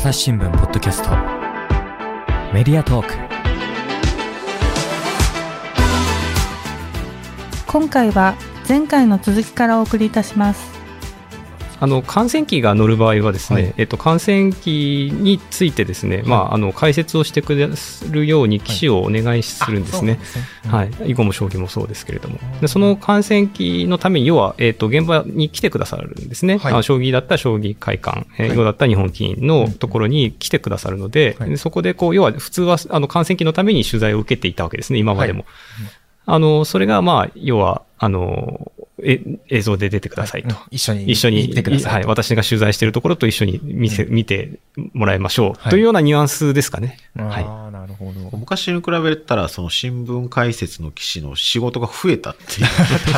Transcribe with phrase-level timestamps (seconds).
[0.00, 1.10] 朝日新聞ポッドキャスト。
[2.54, 3.12] メディアトーク。
[7.66, 8.34] 今回は
[8.66, 10.79] 前回の続きからお送りいたします。
[11.80, 13.74] あの感染期が乗る場合はですね、はい。
[13.78, 17.68] えっと、感染期についてですね、まあ、あの解説をしてくれ
[18.10, 20.20] るように機種をお願いするんですね。
[20.68, 26.72] はい、囲碁も将棋もそうですけれども、でその感染期のために、要は、えっと現場に来てくださるんですね、はい。
[26.72, 35.46] あの将棋だったら将棋会館、囲碁だったら日本棋院のところに来てくださるので、はいでそこでこう要は普通はあの感染期のために取材を受けていたわけですね、今までも。
[36.26, 38.70] あのそれが、まあ、要はあの
[39.04, 40.54] え映像で出てくださいと。
[40.70, 41.94] 一緒に一緒に行ってください。
[41.94, 44.58] はい、私が取材しているところと一緒に見せ、見て
[44.94, 46.98] もらいましょう、はいというようなニュアンスですかね。
[47.16, 48.36] はいああ、なるほど。
[48.36, 52.66] 昔に比べたら、その新聞解説の記者の仕事が増えたっていう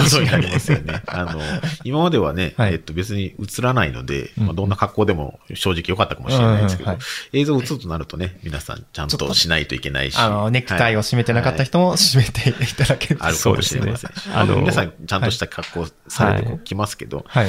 [0.05, 1.03] ことになりますよね。
[1.07, 1.41] あの、
[1.85, 10.19] 今まではね、はいえっと別に映らないので、うんまあ、どんな格好でも正直良かったかもしれないですけど、うんうんは映像映るとなるとね、皆さんちゃんととしないといけないし。
[10.19, 13.21] あの、ネクタイを締めてなかった人も締めていただける。
[13.21, 14.13] はいあるかもしれませんし。
[14.13, 15.72] そうですねあの皆さんちゃんとした格好
[16.09, 17.47] されてこう来ますけど、はい。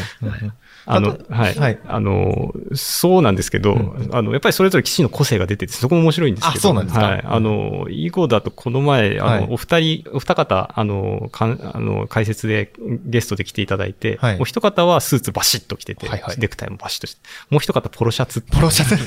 [0.85, 1.79] あの、はい、はい。
[1.87, 4.09] あの、そうなんですけど、うん。
[4.11, 6.59] あの、やっぱりそれぞれ棋士の個性が出てて、そこも面白いんですけど。
[6.59, 7.05] あそうなんですか。
[7.05, 7.21] はい。
[7.23, 9.47] あの、囲碁だとこの前、あの、はい。
[9.49, 12.73] お二人、お二方、あの、かんあの、解説で
[13.05, 14.37] ゲストで来ていただいて、はい。
[14.39, 19.05] お一方はスーツバシッと着てて、ネクタイもバシッとして、もう一方ポロシャツポロシャツ。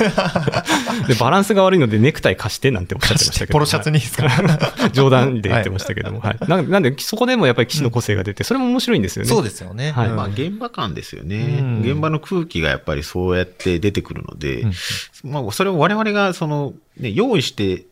[1.08, 3.52] で、バランスが悪いのでネクタイ貸してなんておっしゃってましたけど。
[3.52, 4.28] ポロシャツにですか？
[4.28, 4.90] はい。
[4.96, 6.20] 冗談で言ってましたけども。
[6.20, 6.38] はい。
[6.48, 9.28] なんなんで、そこでもやっぱり棋士の個性が出て、それも面白いんですよね。
[9.28, 9.92] そうですよね。
[9.92, 10.08] はい。
[10.08, 11.80] うんまあ現場感ですよね、うん。
[11.82, 14.72] 現場の空気がやっぱりそうやって出てくるので、うん。
[15.30, 17.86] まあそれを我々がその、ね、用意して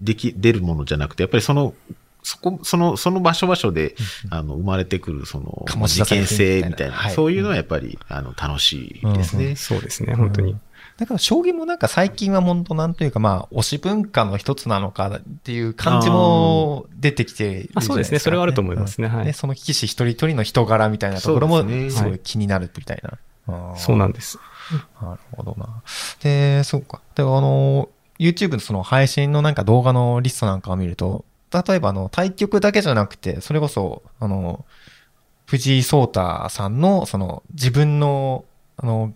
[0.00, 1.74] でき、出るものじゃなくて、やっぱりその、
[2.22, 3.94] そこ、その、その場所場所で、
[4.30, 7.14] あの、生まれてくる、その、事件性みたいな、はい。
[7.14, 9.56] そういうのはやっぱり、あの、楽しいですね。
[9.56, 10.56] そうですね、本当に。
[10.98, 23.18] だから将棋もなんか最近は本当なんというかまあ推し文化の一つなのかっていう感じも出てきているじゃないあそうですねそれはあると思いますねうんはいでその棋士一人一人の人柄みたいなところもそうですねすごい気になるみたいな。
[23.48, 24.38] あーそうなんです。
[25.00, 25.82] なるほどな。
[26.22, 27.00] で、そうか。
[27.14, 34.66] で、あの、YouTube のその配信のなんか動画のリストなんかを見ると、例えばあの、対局だけじゃなくて、それこそ、あの、
[35.46, 38.44] 藤井聡太さんの、その、自分の、
[38.76, 39.14] あの、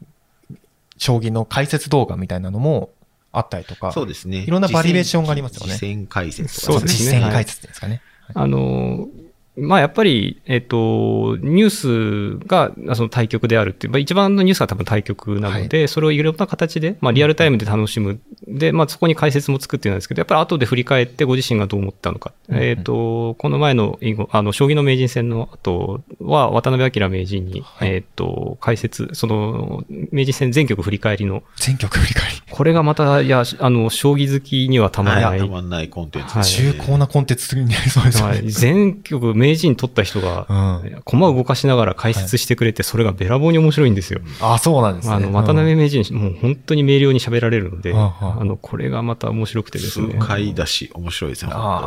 [0.96, 2.90] 将棋の解説動画みたいなのも
[3.32, 4.38] あったりとか、そうですね。
[4.38, 8.02] いろんなバリエーションがありますよね実践解説とかそうですね実践解説ですかね。
[8.34, 9.08] あの、
[9.56, 18.18] まあやっぱり、えっ、と、ニュースがその対局であるっていう、まあ、一番のニュースが多分対局なので、それをいろんな形で、まあリアルタイムで楽しむ。
[18.48, 22.32] で、まあそこに解説もつくっていうんですけど、やっぱり後で振り返ってご自身がどう思ったのか。
[22.48, 23.98] うんうんえっ、と、この前の
[24.30, 32.42] あの、将棋の名人戦の後は、渡辺明名人に、はいえっ、と、解説、その、名人戦全局振り返りの、全曲振り返り。
[32.50, 35.38] これがまた、いや、あの、将棋好きにはたまらない。
[35.38, 38.36] たまんないコンテンツはい重厚なコンテンツになりそうですよね。
[38.36, 41.02] はい、全局名人取った人が、うん。
[41.04, 44.20] 駒を動かしながら解説してくれて、それがべらぼうに面白いんですよ。
[44.40, 45.14] あ、そうなんですね。
[45.14, 50.14] あの、渡辺名人、もう本当に明瞭に喋られるので、あの、これがまた面白くてですね。
[50.18, 51.52] 数回だし、面白いですね。
[51.54, 51.82] あー本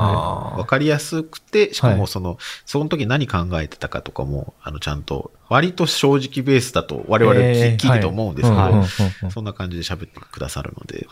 [0.50, 8.56] 当ねわかりやすくて、しかはいもその、その時何考えてたかとかも、あの、ちゃんと、割と正直ベースだと我々えー聞いてと思うんですけ
[9.24, 11.08] ど、そんな感じで喋ってくださるので、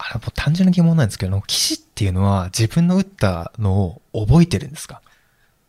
[0.00, 5.00] あれ、もう単純な疑問なんですけど、棋士っていうのは自分の打ったのを覚えてるんですか？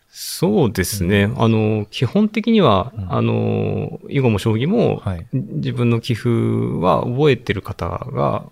[0.10, 1.32] そうですね。
[1.38, 3.14] あの、基本的には、うん。
[3.14, 5.28] あの、囲碁も将棋も、はい。
[5.32, 8.44] 自分の棋譜は覚えてる方が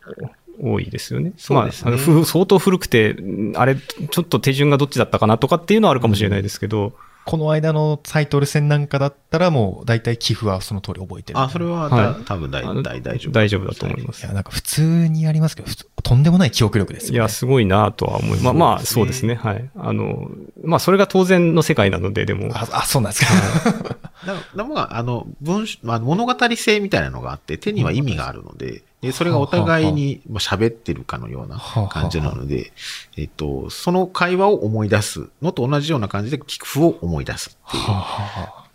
[0.62, 1.34] 多いですよね。
[1.38, 1.91] そうですね。
[1.91, 3.16] まあ、あのふ相当古くて、
[3.56, 6.94] あれ、ちょっと手順がどっちだったかなとかっていうのはあるかもしれないですけど、
[7.27, 11.39] この間のタイトル戦なんかだったらもう大体寄付はその通り覚えてる。
[11.39, 13.33] あ、それは、はいた多分大大大丈夫。
[13.33, 14.25] 大丈夫だと思いまいす。
[14.25, 15.67] や、なんか普通にやりますけど、
[16.03, 17.15] とんでもない記憶力ですよね。
[17.17, 19.35] いや、すごいなとは思いまあ、まあ、そうですね。
[19.35, 19.69] はい。
[19.75, 20.31] あの、
[20.63, 23.33] まあ、それが当然の世界なので、でも、あ、あそうなんですか。
[24.55, 31.59] だかあ、あの、文章、まあ、物語性みたいなのがあって、手には意味があるので、でそれがお互いにまあ喋ってるかのような
[31.89, 32.71] 感じなので、
[33.15, 37.83] えっと、その会話を思い出すのと同じような感じで、寄付を思い出すっていう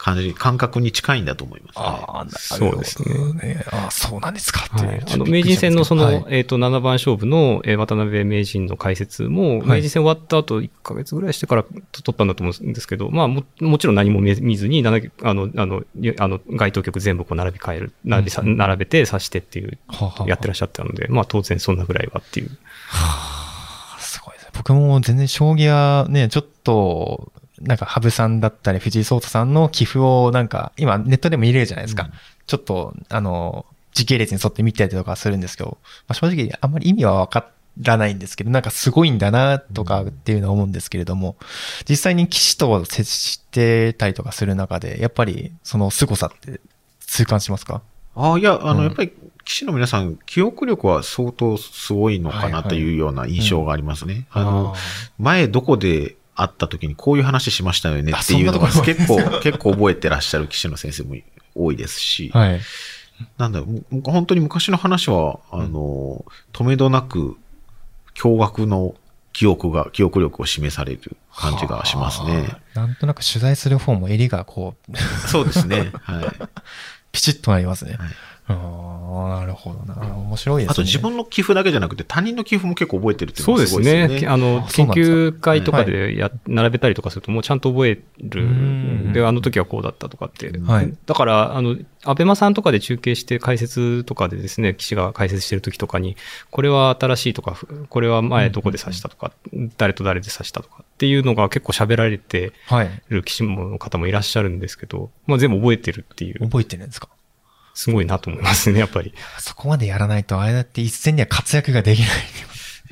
[0.02, 1.84] 感じ、感覚に近いんだと思いますね。
[1.84, 2.30] ああ、な
[2.68, 3.64] るほどそうですねね。
[3.70, 4.84] あそうなんですかって。
[4.84, 22.50] はい、ちょあの名人戦のその、はいえっ、と、7番勝負の、えー渡辺名人の解説も、はい名人戦終わった後1ヶ月ぐらいしてからと取ったんだと思うんですけど、まあも、もちろん何も見見ずに、ななあの、あの、いあの該当局全部こう並び替える、並びさ、うん並べて指してっていう、はあはあやってらっしゃったので、まあ当然そんなぐらいはっていう。
[22.90, 24.50] あすごいですね。
[24.56, 27.32] 僕も全然将棋はね、ちょっと、
[27.62, 32.04] なんか羽生さんだったり藤井聡太さんの寄付をなんか、今ネットでも見れるじゃないですか。
[32.04, 32.12] うん。
[32.46, 35.78] ちょっと、あの、時系列に沿って見てたりとかするんですけど、
[36.08, 37.46] まあ、正直あんまり意味はわか
[37.80, 41.36] らないんですけど、なんかすごいんだなとかっていうのは思うんですけれども、
[41.88, 46.60] 実際に騎士と接してたりとかする中で、やっぱりその凄さって
[47.00, 47.82] 痛感しますか？
[48.14, 48.84] ああ、いや、あの、うん。
[48.84, 49.12] やっぱり、
[49.44, 54.26] 棋士の皆さん、記憶力は相当すごいのかなというような印象がありますね。
[54.30, 54.74] あの、
[55.18, 61.16] 前どこで会った時にこういう話しましたよねっていうのが結構、結構覚えてらっしゃる棋士の先生も
[61.54, 62.60] 多いですし、はい。
[63.38, 67.36] なんだろう、む本当に昔の話は、あの、止めどなく、
[68.14, 68.94] 驚愕の
[69.32, 72.42] 記憶が、記憶力を示される感じがしますね。
[72.42, 72.80] はあ。
[72.80, 74.96] なんとなく取材する方も襟がこう、
[75.28, 75.92] そうですね。
[76.02, 76.48] はい。
[77.12, 77.94] ピチッとなりますね。
[77.94, 78.08] はい
[78.48, 78.54] あ
[79.34, 80.16] あ、なるほどな。
[80.16, 80.72] 面白いですね。
[80.72, 84.20] あと自分の寄付だけじゃなくて他人の寄付も結構覚えてるっていうのがそうですすごいですよね。
[84.22, 84.26] ね。
[84.26, 89.12] あの、あそう研なんですか究会とかでや、並べたりとかすると、もうちゃんと覚えるん。
[89.12, 90.50] で、あの時はこうだったとかって。
[90.58, 96.16] はいだから、あの、アベマさんとかで中継して解説とかでですね、棋士が解説してる時とかに、
[96.50, 97.56] これは新しいとか、
[97.88, 99.30] これは前どこで指したとか、
[99.76, 102.90] 誰と誰で指したとかっていうのが結構喋られてはい。
[103.08, 107.08] る棋士の方もいらっしゃるんですけど、まあ全部覚えてるっていう、覚えてるんですか？
[107.74, 109.14] すごいなと思いますね、やっぱり。
[109.38, 112.08] そこまでやらないと、あれだって一戦には活躍ができない。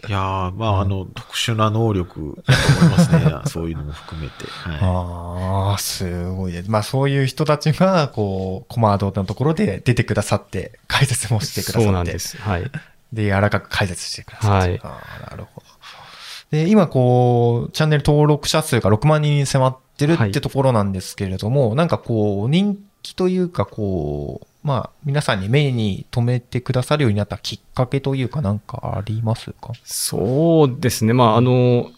[0.09, 3.35] いやーまあ、あの、特殊な能力だと思いますね。
[3.47, 4.47] そういうのも含めて。
[4.83, 6.71] はああ、すごいです。
[6.71, 11.85] まあそういう人たちが、こう、コマードのところで出てくださって、解説もしてくださって。
[11.85, 12.19] そうなんで。
[12.19, 12.39] す。
[12.39, 12.71] はい。
[13.13, 14.69] で、柔らかく解説してくださって。
[14.71, 15.67] はいああ、なるほど。
[16.51, 29.73] で、今こう、チャンネル登録者数が6万人に迫ってるはいってところなんですけれども、なんかこう、人気というか、こう、まあ、皆さんに目に留めてくださるようになったきっかけというか、なんかありますか？
[29.85, 31.13] そうですね。
[31.13, 31.91] まあ、あの、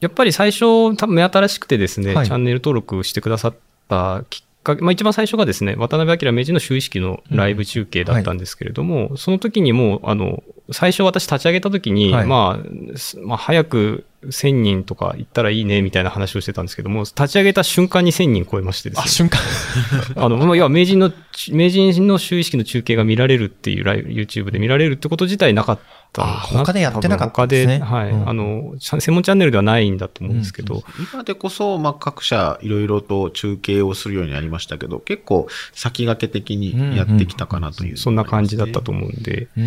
[0.00, 3.54] やっぱり最初、多分目新しくてですね、はいチャンネル登録してくださっ
[3.88, 19.08] たきっかけ、まあ一番最初がですね、渡辺明名人の就位式のライブ中継だったんですけれども、その時にもう、あの、最初私立ち上げた時に、はいまあ、すまあ、早く1000人とか行ったらいいね、みたいな話をしてたんですけども、立ち上げた瞬間に1000人超えましてですあ、ね。
[19.08, 19.40] 瞬間。
[20.16, 21.12] あの、まあ、いや、名人の、
[21.50, 25.78] 名人の就位式の中継が見られるっていうライブ、YouTube で見られるってこと自体なかっ
[26.12, 28.10] たのかなあ他でやってなかったんですね他で、はい。
[28.10, 30.82] うんあの、専門チャンネルではないんだと思うんですけど、うんい。
[31.12, 39.48] 今でこそ、まあ、各社いろいろと中継をするようになりましたけど、結構先駆け的にやってきたかなという、そんな感じだったと思うんで。
[39.56, 39.60] う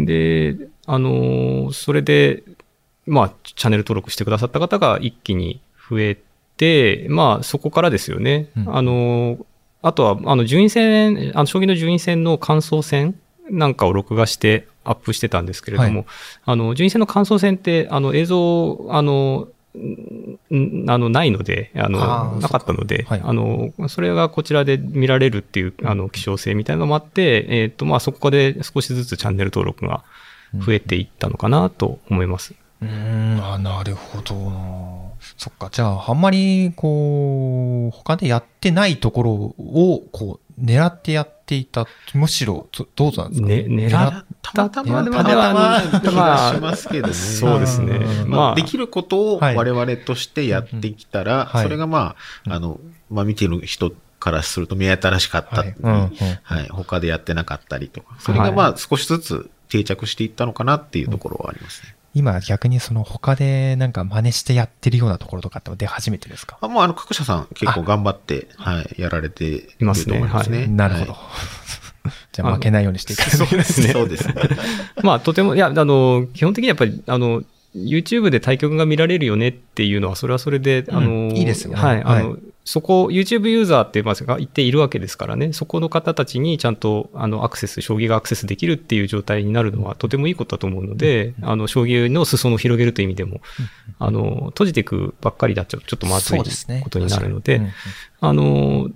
[0.00, 0.04] ん。
[0.06, 0.56] で、
[0.86, 2.42] あの、それで、
[3.06, 6.25] まあ、チャンネル登録してくださった方が一気に増えて、
[7.08, 8.48] まあ、そこからですよね。
[8.56, 9.38] うんあの、
[9.82, 13.14] あとは、あの、順位戦、あの、将棋の順位戦の感想戦
[13.50, 16.06] なんかを録画してアップしてたんですけれども、は
[16.44, 30.02] あの、順位戦の感想戦って、あの、映像、あの、んあの、ないので、あの、なかったので、はいあの、それがこちらで見られるっていう、あの、希少性みたいなのもあって、えっ、と、まあ、そこで少しずつチャンネル登録が
[30.54, 32.54] 増えていったのかなと思います。
[32.80, 34.95] うーん、あ、なるほどな。
[35.36, 45.90] そっか、じゃあ、あんまり、こう、他でやってないところを、こう、狙ってやっていた、むしろ、どどうなんですかね、狙狙たまたま、たたままた。
[45.92, 47.14] またま気がしますけどね。
[47.14, 47.96] そうですね。
[47.96, 48.30] うん。
[48.30, 49.56] まあ、まあ、できることをはい。
[49.56, 51.62] 我々としてやってきたら、はい。
[51.64, 52.80] それがまあ、あの、
[53.10, 55.62] まあ見てる人からすると目新しかった。
[55.62, 55.76] り、はい。
[55.78, 56.10] うんうん。
[56.42, 56.68] はい。
[56.70, 61.95] 他でやってなかったりとか、それがまあ少しずつ定着していったのかなっていうところはありますね。
[62.16, 66.56] 今逆にその他でなんか真似してやってるようなところとかって出始めてですか？
[66.62, 70.66] あもうあの各社さん結構頑張って、はい、やられていると思いますね。
[70.66, 71.12] なるほど。
[71.12, 71.18] は
[72.32, 73.88] じゃあ負けないようにしていかないそうですね。
[73.88, 74.34] そうですね。
[75.02, 77.42] まあ、とても、いや、あの、基本的にやっぱり、あの、
[77.74, 93.40] YouTube で対局が見られるよねっていうのは、それはそれで、あの、いいですよねはい、あはの、そこ、YouTube ユーザーって、まあ、が言っているわけですからね、そこの方たちにちゃんと、あの、アクセス、将棋がアクセスできるっていう状態になるのは、とてもいいことだと思うので、あの、将棋の裾野を広げるという意味でも、
[94.00, 96.40] あの、閉じていくばっかりだと、ちょっとまずい
[96.82, 97.72] ことになるので、確かに。
[98.20, 98.90] あの、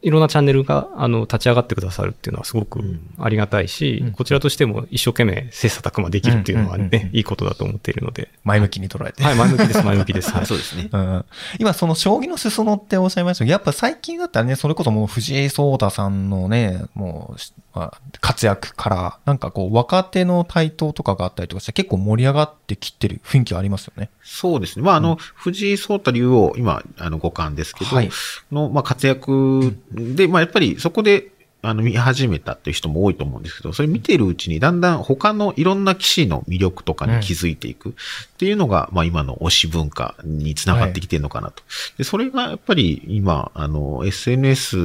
[0.00, 8.30] いろんなチャンネルが、あの、立ち上がってくださるっていうのはすごくうんありがたいし、うんこちらとしても一生懸命切磋琢磨できるっていうのはうんうんうんね、いいことだと思っているので。
[8.44, 9.22] 前向きに捉えて。
[9.22, 10.30] はい、前向きです、前向きです。
[10.30, 10.46] はい。
[10.46, 10.88] そうですね。
[10.92, 11.24] うん
[11.58, 24.10] 今、その将棋の裾野っておっしゃいましたけど、やっぱ最近だったらね、それこそもう藤井聡太さんのね、もうし、まあ、活躍から、なんかこう、若手の台頭とかがあったりとかして、結構盛り上がってきてる雰囲気ありますよね。
[24.22, 24.84] そうですね。
[24.84, 28.10] まあ、あの、藤井聡太竜王、今、あの、五冠ですけど、はい
[28.50, 31.28] の、まあ、活躍で、まあ、やっぱりそこで、
[31.60, 37.92] あの、見始めたっていう人も多いと思うんですけど、それ見ているうちにだんだん他のいろんな騎士の魅力とかに気づいていくっ
[38.36, 41.64] ていうのが、まあ今の推し文化につながってきてるのかなと。
[41.96, 44.78] で、それがやっぱり今、あの、SNS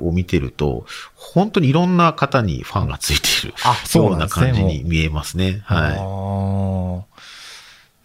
[0.00, 5.62] を見てると、本当にいろんな方にファンがついているあそうような感じに見えますね。
[5.66, 5.96] あはい。
[5.96, 7.26] ー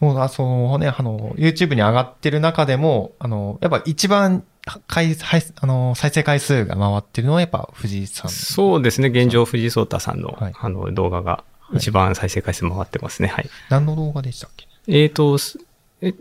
[0.01, 4.43] もうあそのね、あの、YouTube に上がってる中でも、あの、やっぱ一番
[4.87, 8.31] 回、はいあの、再生回数が回ってるのはやっぱ藤井さん。
[8.31, 13.29] そうですね、現状、藤井聡太さんの,、はいあの動画が一番再生回数回ってますね。
[13.29, 13.49] はい。
[13.69, 14.67] 何の動画でしたっけ？
[14.87, 15.57] えっ、と、す
[16.01, 16.13] え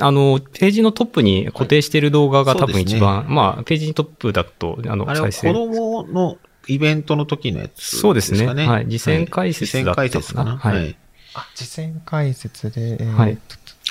[0.00, 5.52] あの、ページのトップに固定している動画が多分そうですね一番、まあ、ページトップだと、あの、あれは再生。
[5.52, 8.66] 子供のイベントの時のやつそうですねかね。
[8.66, 10.56] はい実践解説だったかな実践解説かな。
[10.58, 10.96] はいはい。
[11.34, 13.38] あ、実践解説で、えーはい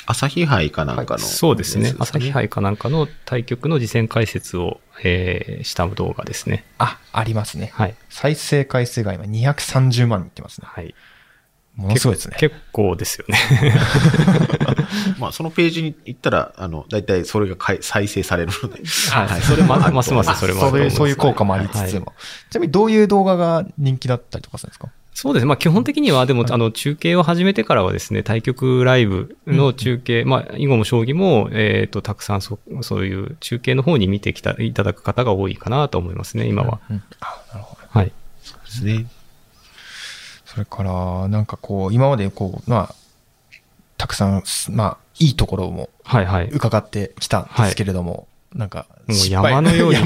[0.07, 1.93] 朝日杯かなんかの、そうですね。
[1.99, 6.63] 朝日杯かなんかの対局の実践解説を、えーした動画ですね。
[6.77, 7.71] あ、ありますね。
[7.73, 7.95] はい。
[8.09, 10.67] 再生回数が今230万人いってますね。
[10.69, 10.95] はい。
[11.75, 12.37] ものすごいですね。
[12.39, 13.37] 結構ですよね。
[15.19, 18.81] まあ、そのページに行ったら、あの、大体それがかい再生されるので。
[19.11, 19.41] はい。
[19.41, 21.81] それまずますますそれもそういう効果もありつつも。
[21.81, 21.91] はい
[22.49, 24.87] ちなみにどういう動画が人気だったりとかするんですか？
[25.19, 25.47] そうですね。
[25.47, 36.79] まあ基本的には、でも、はいあの、中継を始めてからはですね、対局ライブの中継、まあ、囲碁も将棋も、えっ、と、たくさんそ、そういう中継の方に見てきた、いただく方が多いかなと思いますね、今は。
[36.91, 37.88] うんあ、なるほど。
[37.89, 38.05] はい。
[38.05, 38.13] で
[38.71, 39.07] すね。
[40.45, 42.95] それから、なんかこう、今までこう、まあ、
[43.97, 46.50] たくさん、まあ、いいところもはいはい。
[46.50, 49.99] 伺ってきたんですけれども、なんか、もう山のように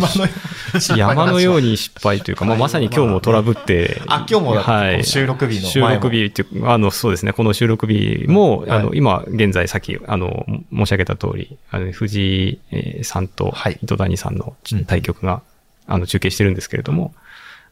[0.97, 8.69] 山のように失敗というか、まあ、まさに今日もトラブって、あ今日もはい、収録日の収録日っていうあの、そうですね、この収録日も、はい。
[8.71, 13.79] あの、今、現在、さっき、あの、申し上げた通り、あの、藤井えーさんとはい。
[13.81, 14.85] 糸谷さんのうん。
[14.85, 15.41] 対局が、
[15.87, 17.13] あの、中継してるんですけれども、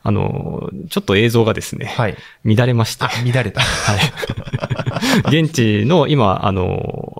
[0.01, 2.15] あの、ちょっと映像がですね、はい。
[2.45, 3.59] 乱れまして、あ、乱れた。
[3.59, 3.99] はい。
[5.43, 7.18] 現地の今、あの、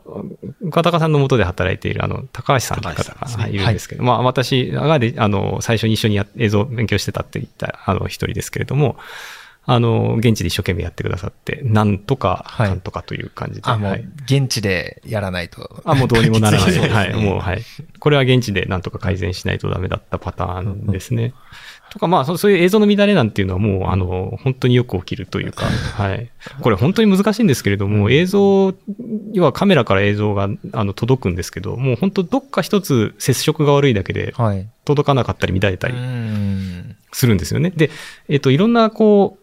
[0.69, 8.97] 岡高さんの下で働いている、あの、高橋さんという方が高橋さんですねはいいるんですけど、まあ、私がで、あの、最初に一緒にや映像を勉強してたって言った、あの、一人ですけれども、
[9.65, 15.83] あの、現地で一生懸命やってくださって、なんとか、はいなんとかという感じで、あ、もうはい、現地でやらないと。
[15.85, 16.71] あ、もうどうにもならない。
[16.89, 17.13] はい。
[17.13, 17.61] もう、はい。
[17.99, 21.33] これは現地でなんとか改善しないとダメだったパターンですね。
[21.91, 25.65] とか、まあ、そそういう映像の乱れなんていうのはもう、あの、本当によく起きるというか、
[25.95, 26.29] はい。
[26.61, 28.73] これ本当に難しいんですけれども、映像、
[29.33, 34.67] 要はカメラから映像が、あの、届くんですけど、もう本当どっか一つ接触が悪いだけで、はい。
[34.85, 36.95] 届かなかったり乱れたりうん。
[37.11, 37.71] するんですよね。
[37.75, 37.89] で、
[38.27, 39.38] えっと、いろんな、こう、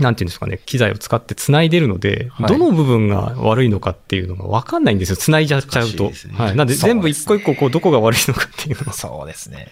[0.00, 5.16] なんていうんですかね、機材を使って繋いでるので、はいどの部分が悪いのかっていうのが分かんないんですよ。
[5.16, 6.04] 繋いじゃっちゃうと。
[6.04, 6.56] ねはい。
[6.56, 9.68] なんで全部一個一個こう、どこが悪いのかっていうのをそうですね。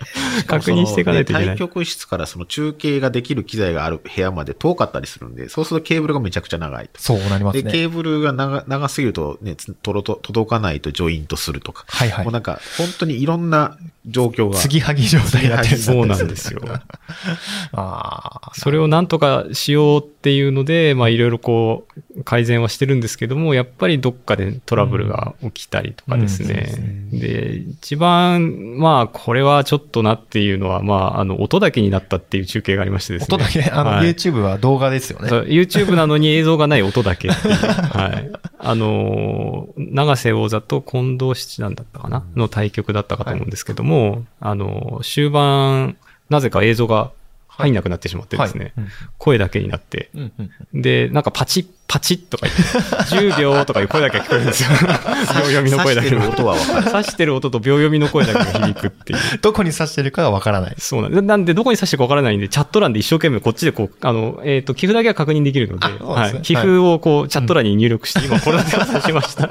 [0.46, 7.00] 確認していかないといけない対局室からその中継ができる機材がある部屋まで遠かったりするんで、そうするとケーブルがめちゃくちゃ長いと。
[7.00, 7.72] そうなりますで、ね。
[7.72, 11.84] ケーブルが長長すぎるとね、つとろと届かないとジョイントするとか。
[11.88, 14.56] はいはいもうなんか、本当にいろんな状況が。
[14.56, 16.60] 継ぎはぎ状態になってるそうなんですよ。
[17.72, 18.50] ああ。
[18.54, 27.08] それをなんとかしようっていうので、まあいろいろこう、改善はしてるんですけども、やっぱりどっかでトラブルが起きたりとかですうんうんそうね。
[27.12, 33.34] で、一番、まあこれはちょっとなっていうのは、まああの、音だけになったっていう中継がありましてですね。
[33.34, 34.10] 音だけ、あの、はい。
[34.10, 35.28] YouTube は動画ですよね。
[35.28, 37.28] YouTube なのに映像がない音だけ。
[37.32, 38.30] はい。
[38.58, 42.24] あのー、長瀬王座と近藤七段だったかな？
[42.36, 45.96] の対局だったかと思うんですけども、あのー、終盤、
[46.28, 47.10] なぜか映像が
[47.48, 48.86] 入んなくなってしまってですね、はい。
[49.18, 50.82] 声だけになって、うんうんうん。
[50.82, 54.70] で、なんかパチッ、パチッとか言って、10秒とかいう声だけが聞こえるんですよ。
[54.80, 56.84] 秒読みの声だけ刺してる音は分かる。
[56.90, 59.18] 刺してる音と秒読みの声だけが響くっていう。
[59.42, 60.74] どこに刺してるかがわからない。
[60.78, 66.40] そうなんでなんで、どこに刺してるかわからないんで、チャット欄で一生懸命こっちでこう、あの、えっ、と、寄付だけは確認できるので、ですねはい。
[66.40, 69.50] 寄付をこう、チャット欄に入力して、今これだけは刺しました。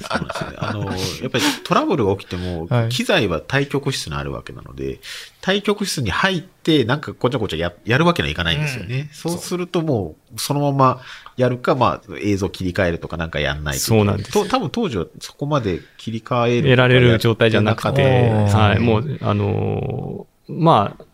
[0.00, 0.50] そうなんですね。
[0.58, 0.84] あの、
[1.22, 4.98] やっぱりトラブルが起きても、はい機材は対局室にあるわけなので、
[5.40, 9.08] 対局室に入って、なんかこちゃこちゃややるわけにはいかないんですよね。
[9.12, 11.00] そうするともう、そのまま
[11.38, 16.62] やるか、まあ、映像切り替えるとかなんかやんないそうなんですと多分当時はそこまで切り替える。
[16.64, 18.80] 得られる状態じゃなくて、はい。
[18.80, 21.04] もう、あのーまあ、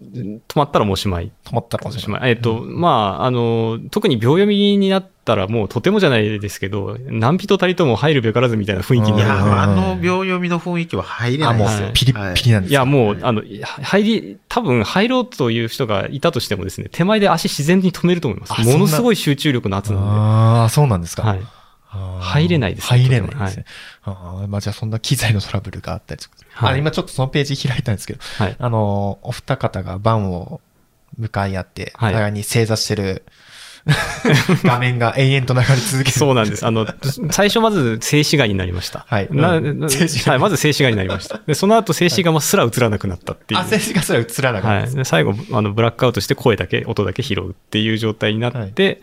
[0.00, 1.32] 止まったらもうおしまい。
[1.44, 1.98] 止まったらおしまい。
[1.98, 2.30] おしまい。
[2.30, 11.84] えっ、と、まあ、あのー特に秒読みになったらもうとてもじゃないですけど、何人たりとも入るべからずみたいな雰囲気にいや、なるあの秒読みの雰囲気は入れあ、もうないですよ。
[11.86, 13.42] はいピリッピリなんですよいや、もう、あの、
[13.82, 18.60] 入り、多分入ろうという人がいたとしてもですね、手前で足自然に止めると思います。
[18.60, 21.22] ものすごい集中力の圧なのああ、そうなんですで。
[21.22, 21.28] か。
[21.28, 21.40] はい。
[21.88, 23.64] 入れないですね入れないですね。
[24.02, 26.36] あーまあじゃあそんな機材のトラブルがあったりとか。
[26.50, 28.56] はいあ今ちょっとそのページ開いたんですけど、はい。
[28.58, 30.60] あの、お二方がバンを
[31.16, 33.24] 向かい合って、はい互いに正座してる
[34.64, 36.18] 画面が永遠と流れ続ける。
[36.18, 36.66] そうなんです。
[36.66, 36.86] あの、
[37.30, 39.06] 最初まず静止画になりました。
[39.08, 41.40] はいはい、まず静止画になりました。
[41.46, 43.60] で、その後静止画もすら映らなくなったっていう。
[43.60, 45.04] あ、静止画すら映らなかったはい。
[45.04, 49.00] 最後、あの、ブラックアウトして声だけ、音だけ拾うっていう状態になって、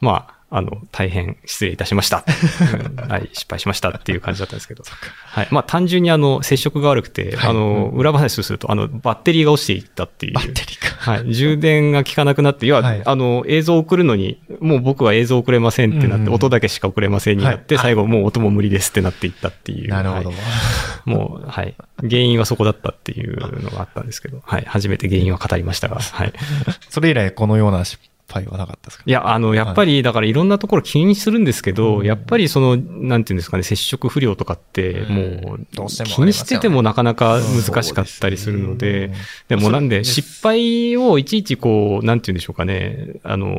[0.00, 2.24] まあ、あの、大変失礼いたしました。
[3.00, 4.84] うんはい、失敗しましたっていう感じだったんですけど。
[5.24, 5.48] はい。
[5.50, 10.32] まあ、単純にあの、接触が悪くて、はいあの、うん裏話をすると、あの、バッテリーが落ちていったっていう。
[10.34, 11.12] バッテリーか。
[11.12, 11.34] はい。
[11.34, 19.88] 充電が効かなくなって、要は、はいあの、映像を送るのに、もう僕は映像送れませんってなって、うんうん音だけしか送れませんになって、はい最後もう音も無理ですってなっていったっていう。
[19.88, 20.28] なるほど。
[20.30, 20.38] はい
[21.04, 21.74] もう、はい。
[22.00, 24.64] 原因はそこだったっていうのがあったんですけど、はい。
[24.66, 26.32] 初めて原因は語りましたが、はい。
[26.88, 28.11] それ以来このような失敗
[28.46, 29.04] はなかったですか？
[29.06, 32.06] いや、あの、やっぱり、だからいろんなところ気にするんですけど、うん。
[32.06, 35.66] やっぱりその、なんていうんですかね、接触不良とかって、もう、
[36.04, 39.12] 気にしててもなかなか難しかったりするので、
[39.48, 43.52] でもなんで、失敗をいちいちこう、なんて言うんでしょうかね、あの、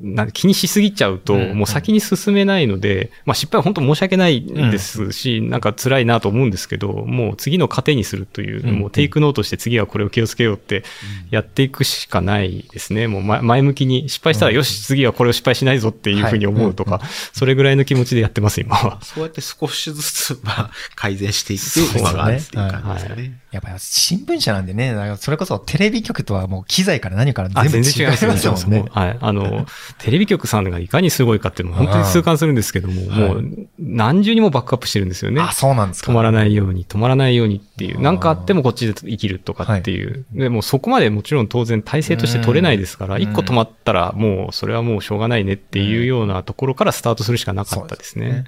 [0.00, 8.78] な気にしすぎちゃうと、うんもう先に進めないので、まあ失敗は本当申し訳ないですし、なんか辛いなと思うんですけど、もう次の糧にするという、うん。
[8.78, 10.84] もうテイクノートして次はこれを気をつけようって
[11.30, 13.06] やっていくしかないですね。
[13.06, 17.00] もう前前向きに失敗したら、よし、次はこれを失敗しないぞっていうふうに思うとか、はい
[17.32, 18.98] それぐらいの気持ちでやってます、今は。
[19.02, 22.00] そうやって少しずつ、まあ、改善していって、そうですね。
[22.00, 23.38] 馬があるっていう感じですかね。
[23.56, 28.84] やっぱり新聞社なんでね、それこそテレビ局とはもう機材から何からあ、全然違いますよもんね。
[28.90, 29.18] はい。
[29.20, 29.66] あの、
[29.98, 35.40] テレビ局さんがいかにすごいかっていうのを本当に痛感するんですけども、はいもう何重にもバックアップしてるんですよね。
[35.40, 36.12] あ、そうなんですか。
[36.12, 40.26] 止まらないように、止まらないようにっていう、あーなんかあってもこっちで生きるとかっていう。
[40.32, 48.44] でもそこまでもちろん当然体制として取れないですから、うん一個止まったらもうそれはもうしょうがないねっていうようなところからスタートするしかなかったですね。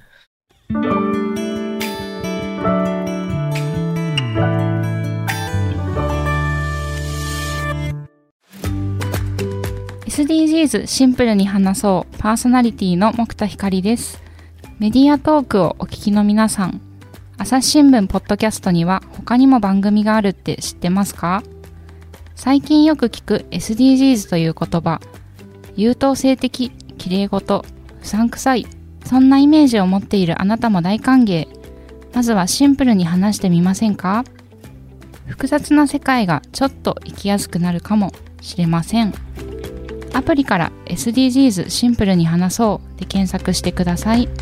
[10.29, 14.23] SDGs シンプルに話そうパーソナリティの木田光です。
[14.79, 16.83] メディアトークをお聞きの皆さん
[17.39, 21.43] 朝日新聞ポッドキャストには他にも番組があるって知ってますか？
[22.35, 25.01] 最近よく聞く SDGs という言葉
[25.77, 27.65] 優等生的綺麗事
[28.03, 28.67] 不散臭い
[29.07, 31.49] そんなイメージを持っているあなたも大歓迎。
[32.15, 34.25] まずはシンプルに話してみませんか？
[35.25, 39.15] 複雑な世界がちょっと生きやすくなるかもしれません。
[40.13, 44.33] アプリから SDGs シンプルに話そうで検索してくださいだ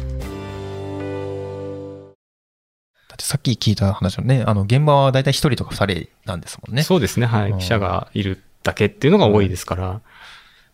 [3.15, 6.83] ってさっき聞いた話のね、あの、現場はだいたい一人とか二人なんですもんね。
[6.83, 7.27] そうですね。
[7.27, 7.51] はい。
[7.51, 10.01] うん記者がいるだけっていうのが多いですから、ま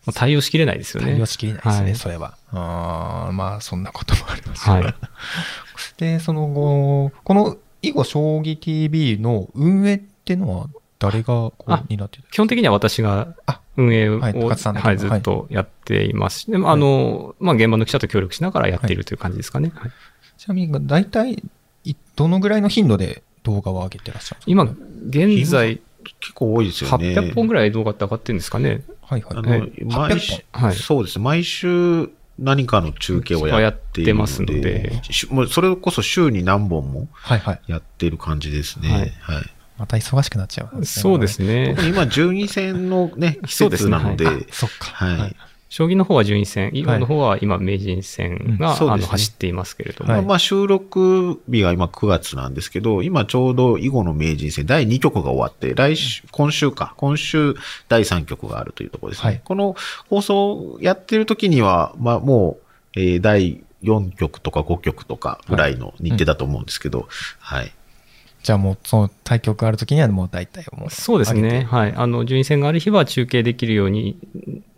[0.08, 1.12] あ対応しきれないですよね。
[1.12, 2.36] 対応しきれないですね、はいそれは。
[2.50, 4.68] あーまあ、そんなこともあります。
[4.68, 4.94] はい。
[5.98, 16.50] で、その後、この囲碁将棋 TV の運営っていうのは誰がこうあ担ってる基本的には私があ運営を、はいはい、ずっとやっていますし。
[16.50, 19.72] でも、あの、まあ、現場の記者と協力しながらやっているという感じですかね。
[19.74, 19.90] はい
[20.38, 21.40] ちなみに、大体、
[21.84, 24.50] いどのぐらいの頻度で動画を上げてらっしゃるんですか？
[24.50, 24.64] 今、
[25.08, 25.80] 現在、
[26.20, 27.14] 結構多いですよね。
[27.14, 28.82] 800本ぐらい動画って上がってるんですかね。
[29.02, 29.36] はいはい。
[29.36, 31.24] あのはい、毎週、はいそうですね。
[31.24, 37.60] 毎週何かの中継をやっているので、やってますのでしもうそれこそ週に何本もはいはい。
[37.68, 38.88] やっている感じですね。
[38.88, 39.44] ははいい。
[39.82, 41.02] また忙しくなっちゃうんですね。
[41.02, 41.74] そうですね。
[41.88, 43.98] 今、12戦のね、 季そうですね。
[43.98, 44.90] 節なので、はそっか。
[44.92, 45.36] はい。
[45.68, 49.10] 将棋の方は順位戦、囲碁の方は今、名人戦が、あのうんそうですね。
[49.10, 57.56] 走っていますけれども、はいまあ、収録日が今9月なんですけど、今ちょうど囲碁の名人戦第2局が終わって、来週、今週か、今週
[57.88, 59.30] 第3局があるというところですね。
[59.30, 59.40] はい。
[59.42, 59.74] この
[60.08, 62.58] 放送やってる時には、まあも
[62.94, 67.08] う、えー第4局とか5局とかぐらいの日程だと思うんですけど、
[67.40, 67.72] はい。
[68.42, 70.90] じゃあもう、その対局ある時にはもう大体もう。
[70.90, 71.66] そうですね。
[71.70, 71.94] はい。
[71.96, 74.16] あの、順位戦がある日は中継できるように、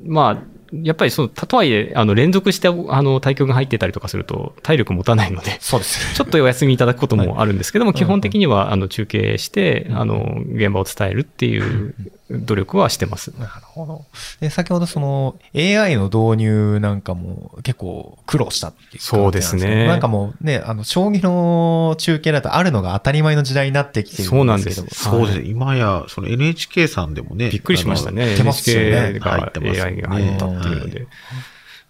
[0.05, 0.43] まあ、
[0.83, 2.73] やっぱりそう、とはいえ、あの、連続して、あ
[3.03, 6.15] の、対局が入ってたりとかすると、体力持たないので、そうです。
[6.17, 11.95] ちょっとお休みいただくこともあるんですけども、はい基本的には、あの、中継して、うんあの、現場を伝えるっていう
[12.41, 13.33] 努力はしてます。
[13.39, 14.05] なるほど。
[14.41, 25.45] で、先ほどその AI の導入なんかも結構苦労したっていう感じなんそうですねなんかもうね、あの、将棋の中継だとあるのが当たり前の時代になってきてるそうなんけどですそうですね。
[25.47, 27.51] 今や、その NHK さんでもね。
[27.51, 28.35] びっくりしましたね。
[28.37, 31.07] 出ますよね NHK が入ってますよね AI が入ったっていうので。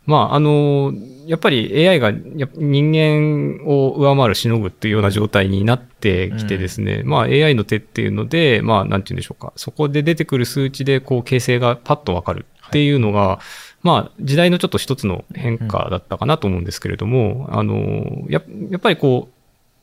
[0.06, 0.92] まあ、あの、
[1.26, 13.40] やっぱり AI が人間を上回るしのぐっていうような状態になってきてですね、まあ AI の手っていうので、まあなんて言うんでしょうか、そこで出てくる数値でこう形成がパッとわかるっていうのが、
[13.82, 19.33] まあ、時代のちょっと一つの変化だったかなと思うんですけれども、あの、ややっぱりこう、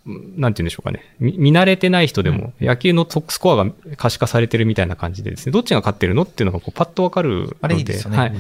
[0.06, 1.16] なんて言うんでしょうかね。
[1.20, 7.56] 見見慣れてない人でも、野球のスコアが可視化されてるみたいな感じでですね、どっちが勝ってるのっていうのがこうパッとわかるので。
[7.62, 8.02] あれいいでね。
[8.18, 8.30] はい。
[8.30, 8.40] はい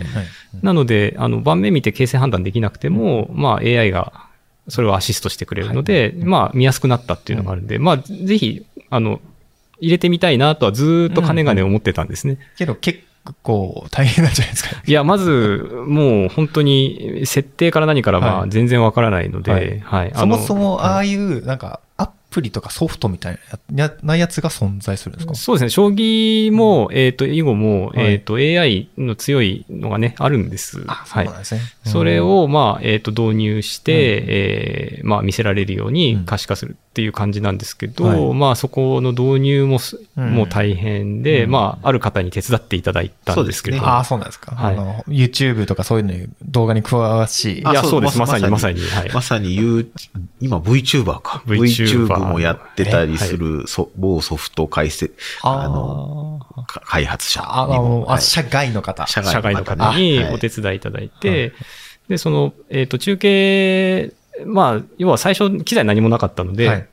[0.63, 4.27] なので、あの、盤面見て形勢判断できなくても、まあ AI が
[4.67, 9.21] それをアシストしてくれるので、まあ見やすくなったっていうのがあるんで、まあぜひ、あの、
[9.79, 12.37] 入れてみたいなとはずーっと金がね思ってたんですね。
[12.57, 12.99] けど結
[13.43, 14.81] 構大変なんじゃないですか。
[14.85, 20.11] いや、まず、もう本当に設定から何からまはいあ全然わからないので、ははいい。
[20.15, 21.90] そもそもあああいう、なんか、ア
[22.31, 23.39] プリとかソフトみたい
[23.71, 25.31] なやなやつが存在するんですか？
[25.31, 30.83] のそうですね、将棋も、えっ、と、囲碁も、はいえっ、と、AI の強いのがね、あるんです。
[30.87, 31.39] あ、そはいうなん。
[31.39, 31.61] ですね。
[31.85, 43.95] それを、まあ、えっ、と、導入して、うんえーまあ、見せられるように可視化するっていう感じなんですけど、はいまあ、そこの導入もす、うんもう大変で、うんまあ、ある方に手伝っていただいたんですけれどそうも。
[43.95, 44.55] ああ、そうなんですか。
[44.55, 47.59] はいあの、YouTube とかそういうのに動画に詳しい。
[47.59, 48.17] いや、あそうです。
[48.17, 49.01] まさに、ままさにさに。
[49.01, 49.13] はい。
[49.13, 49.55] まさに
[50.39, 51.43] 今 VTuber か。
[51.45, 56.39] VTuber VTuber もやってたりする、そ某ソフト解説、あの、
[56.85, 59.07] 開発者あ、あ社外の方。
[59.07, 60.33] 社社外の方方にはい。
[60.33, 61.53] お手伝いいただいて、
[62.07, 64.13] で、その、えっ、と、中継、
[64.45, 66.87] まあ、要は最初、機材何もなかったので、はい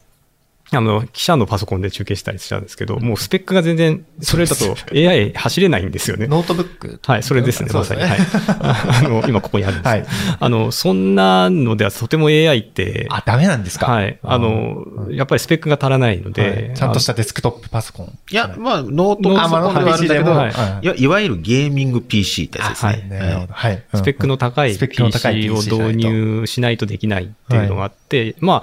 [0.71, 6.27] あの、記者のパソコンで中継したりしたんですけど、もうスペックが全然、それだと AI 走れないんですよね。
[6.27, 7.01] ノートブック。
[7.07, 8.03] はい、それですね、まさに。
[8.03, 8.19] はい。
[8.61, 10.07] あの、今ここにあるんですはい
[10.41, 13.87] あの、そんなのではとても AI って、あ、ダメなんですか？
[13.91, 14.19] はい。
[14.23, 18.19] あの、やっぱりスペックが足らないので、はいちゃんとしたデスクトップパソコン。
[18.31, 23.09] いや、まあ、ノートノートパソコンではあるんだけど、はいいやいわゆるゲーミング PC ってやつですあね。
[23.09, 23.53] なるほど。
[23.55, 23.83] はい。
[23.95, 28.63] スペックの高いスペックの高い PC を導入しないとできないっていうのがあって、まあ、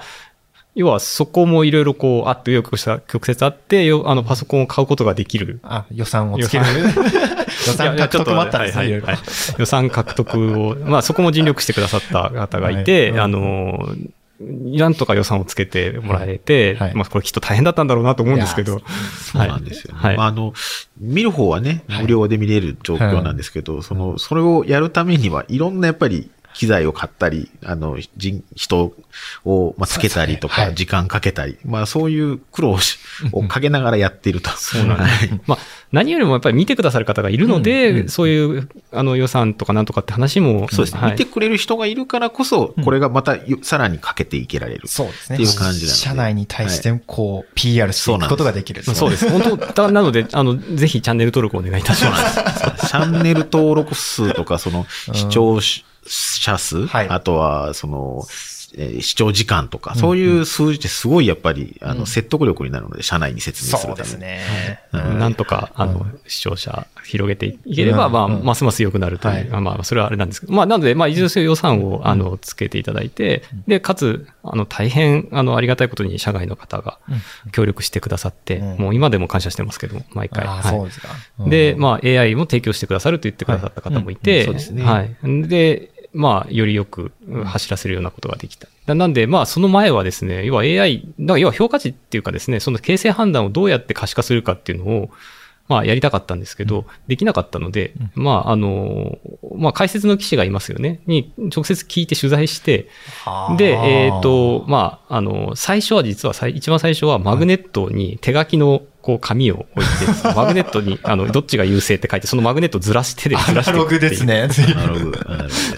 [0.76, 5.58] 要はそこもいろいろこう、あって、よくした曲折あって、よあの、パソコンを買うことができる。
[5.62, 6.64] あ、予算をつける。
[6.66, 7.96] 予算。
[7.96, 9.00] 獲得もあったんですね、はいはい。
[9.00, 9.16] はい
[9.58, 13.20] 予算獲得を、 まあそこも尽力してくださった方がいて、はい。
[13.20, 13.88] あの、
[14.38, 16.94] なんとか予算をつけてもらえて、はい。
[16.94, 18.82] まあこれきっと大変だったんだろうなと思うんですけど、
[19.32, 20.00] そうなんですよね。
[20.00, 20.16] はい。
[20.18, 20.52] まあ、あの、
[20.98, 28.94] 見る方はね、無料で見れる状況なんですけど、その、それをやるためには、いろんなやっぱり、機材を買ったり、あの、人、人
[29.44, 32.78] を、まあ、つけたりとか、時間かけたり、まあ、そういう苦労
[33.32, 34.50] をかけながらやっていると。
[34.56, 35.40] そうなんです。
[35.46, 35.58] まあ、
[35.92, 44.88] 何よりもやっぱり見てくださる方がいるので、うんうんそういう、あの予算とかなんとかって話も、そうですね、はい見てくれる人がいるからこそ、これがまたよさらにかけていけられる。
[44.88, 45.36] そうですね。
[45.36, 48.82] っていう感じなので社内に対して、こう、PR していくことができる。
[48.82, 49.28] そうです。
[49.28, 52.36] 本当だなので、あの、ぜひチャンネル登録お願いいたします。
[52.88, 55.60] チャンネル登録数とか、その、視聴
[56.08, 57.08] 者数、はい。
[57.08, 58.46] あとは、その、えー
[59.00, 64.10] 視聴時間とか、そういう数字ってすごいやっぱり、あの、説得力になるので、社内に説明するために。
[64.10, 64.80] そうですね。
[64.92, 65.18] うん。
[65.18, 69.48] なんとか、あの、視聴者広げていければ、まあ、ますます良くなるという、はい。
[69.50, 76.98] あまあ、それはあれなんですけど、まあ、なので、まあ、いずれそういう予算を、あの、つけていただいて、で、かつ、あの、大変、あの、ありがたいことに、社外の方が
[77.52, 78.76] 協力してくださって、うん。
[78.78, 80.46] もう今でも感謝してますけども、毎回。
[80.46, 80.62] はい。
[80.64, 81.08] そうですか。
[81.38, 81.50] うん。
[81.50, 84.44] で、まあ、AI も提供してくださると言ってくださった方もいて、はいうん。
[84.46, 84.82] そうですね。
[84.84, 85.16] はい。
[85.48, 88.68] で、まあ、よりよくうん走らせるようなことができた。
[88.86, 95.10] ななんで、まあ、その前はですね、要は AI、だから要は評価値っていうかですね、その形成判断をどうやって可視化するかっていうのを、
[95.68, 99.18] まあ、やりたかったんですけど、できなかったので、まあ、あの、
[99.56, 102.88] まあ、解説の記者がいますよね、に直接聞いて取材して、
[103.58, 114.24] で、えっ、と、まあ、あの、最初は実は最、一番最初はマグネットに手書きの、こう、紙を置いて、マグネットに、 あの、どっちが優勢って書いて、そのマグネットをずらしてでずらしていくログです。
[114.24, 114.48] ね。
[114.50, 114.54] っ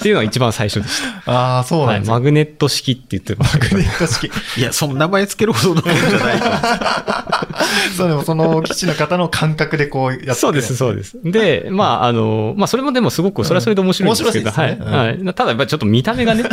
[0.00, 1.30] ていうのが一番最初でした。
[1.30, 3.76] ああ、そうは、ないんですねマグネット式って言ってましたけど。
[3.76, 4.30] ネット式。
[4.56, 6.40] いや、その名前つけるほどのもんじゃない
[7.94, 10.34] そう、でもその基地の方の感覚でこうやって。
[10.34, 11.18] そうです、そうです。
[11.22, 15.08] で、まあ、あの、まあ、それもでもすごく、それはそれで面白いんですけど、面白いですねはい。
[15.08, 15.34] はい。
[15.34, 16.44] ただ、やっぱりちょっと見た目がね、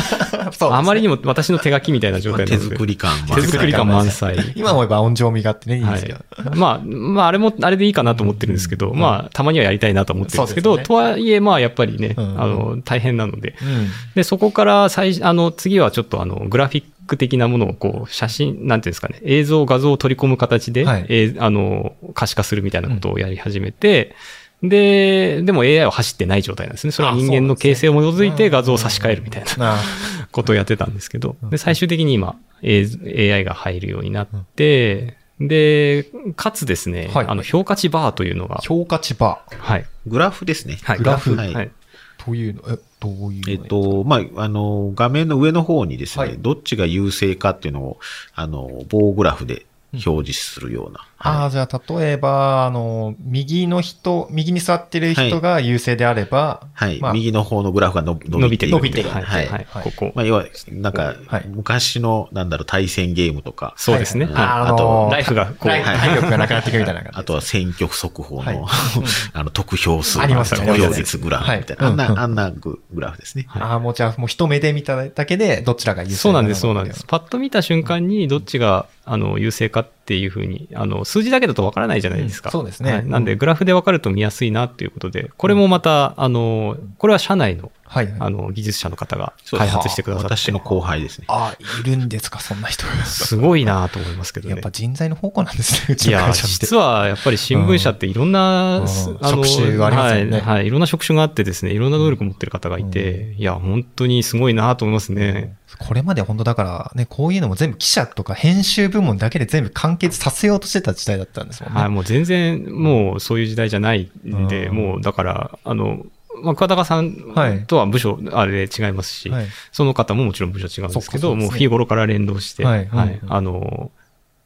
[0.59, 2.57] あまりにも私の手書きみたいな状態で。
[2.57, 4.53] 作り感手作り感満載。
[4.55, 6.19] 今思えば音情味があってね、いいですけど。
[6.53, 6.57] い。
[6.57, 10.83] まあ、まあ、あれも、あれでいいかなと思ってるんですけど、まあ、たまにはやりたいなと思ってるんですけど、ね。
[10.83, 12.41] とはいえ、まあ、やっぱりね、うん。
[12.41, 13.55] あの、大変なので。
[13.61, 13.87] うん。
[14.15, 21.05] で、そこから最、あの、次はちょっとあの、グラフィック的なものをこう、写真、なんていうんですかね、映像、画像を取り込む形で、はい。
[21.09, 24.15] えーあの、可視化するみたいなことをやり始めて、
[24.63, 26.91] で、でも AI は走ってない状態なんですね。
[26.91, 29.79] それは人間の形成を基づいて画像を差し替えるみたいなあ
[30.31, 39.85] ことをやってたんですけど、で、最終的に今、えー AI が入るようになって、で、かつですね、はいあの、評価値バーというのが、評価値バーはい。
[40.07, 40.77] グラフですね。
[40.83, 40.97] はい。
[40.99, 41.71] グラフはいはい。
[42.17, 47.99] というの、え、どういうのえっ、と、まあ、あの、画面の上の方にですね、はいどっちが優勢かっていうのを、
[48.33, 49.65] あの、棒グラフで
[50.05, 50.99] 表示するような。
[51.17, 56.99] ああ、じゃあ、例えば、あの、右の人、右に座ってる人が優勢であれば、はい。
[56.99, 59.09] まあ右の方のグラフがの伸びている伸びてる。
[59.09, 59.23] はい。
[59.23, 59.47] はい。
[59.47, 59.67] はい。
[59.69, 60.11] はいここ。
[60.15, 64.25] まあ、要は、なんかはい、昔の、なんだろう、対戦ゲームとか、そうですね。
[64.25, 67.19] はいはいあとライフがこう体力がなくなっていくみたいな感じ。
[67.19, 68.67] あとは選挙区速報はいの、
[69.33, 73.47] あの、得票数、ありますよね得票率グラフみたいな、あんな、あんなググラフですね。
[73.49, 77.05] ああ、もうじゃあ、もう一目で見ただけで、どちらが優勢そうなんです、そうなんです。
[77.07, 82.49] パッと見た瞬間にどっちが、あの、優勢かっていうふうに、あの、数字だけだとわからないじゃないですか。
[82.49, 82.91] うんそうですね。
[82.91, 83.05] はい。
[83.05, 88.15] なんで、グラフでわかると見やすいなっていうことで、これもまた、あの、これは社内の、はいはい。
[88.19, 91.25] あの、技術者の方が開発してくださって、私の後輩ですね。
[91.29, 93.05] ああ、いるんですか、そんな人が。
[93.05, 94.71] すごいなと思いますけどねやっぱ。
[94.71, 96.65] 人材の方向なんですね、うちいや、の会社って。
[96.65, 100.67] 実はやっぱり新聞社っていろんな、うんす職種がありますよねはい、はい。
[100.67, 105.55] いろんな職種があってですね、いろんな能力を持ってる方がいて、いや、本当にすごいなと思いますね。
[105.77, 111.79] これまで本当だから、ね、こういうのも全部記者とか編集部門だけで全部完結させようとしてた時代だったんですもんね。
[111.81, 116.05] はい、もう全然、もうそういう時代じゃないんで、うんもうだから、あの、
[116.45, 123.91] まあ、桑高さんはいとは部署、あれ違いますし、はいその方ももちろん部署違うんですけど、うねもう日頃から連動して、はいはいうんあの、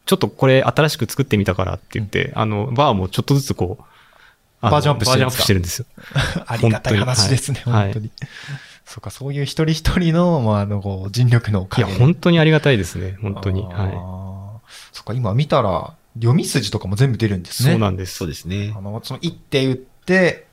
[0.06, 3.84] ちょっとこれ新しく作ってみたからって言って、あの、バーもちょっとずつこう、
[4.62, 5.86] バージョンアップしてるんですよ。
[6.48, 8.12] ありがたい話ですね、本当に。
[8.86, 13.68] そうか、そういう一人一人の、まあ、あの、こう、尽力のおいや、かげで本当にありがたいですね、本当に。
[13.70, 14.60] あーは
[14.92, 17.54] そっか、今見たら、読み筋とかも全部出るんでい。
[17.54, 17.72] すね。
[17.72, 18.16] そうなんです。
[18.16, 18.82] そうですねあ。
[18.82, 19.89] の、その一手打って、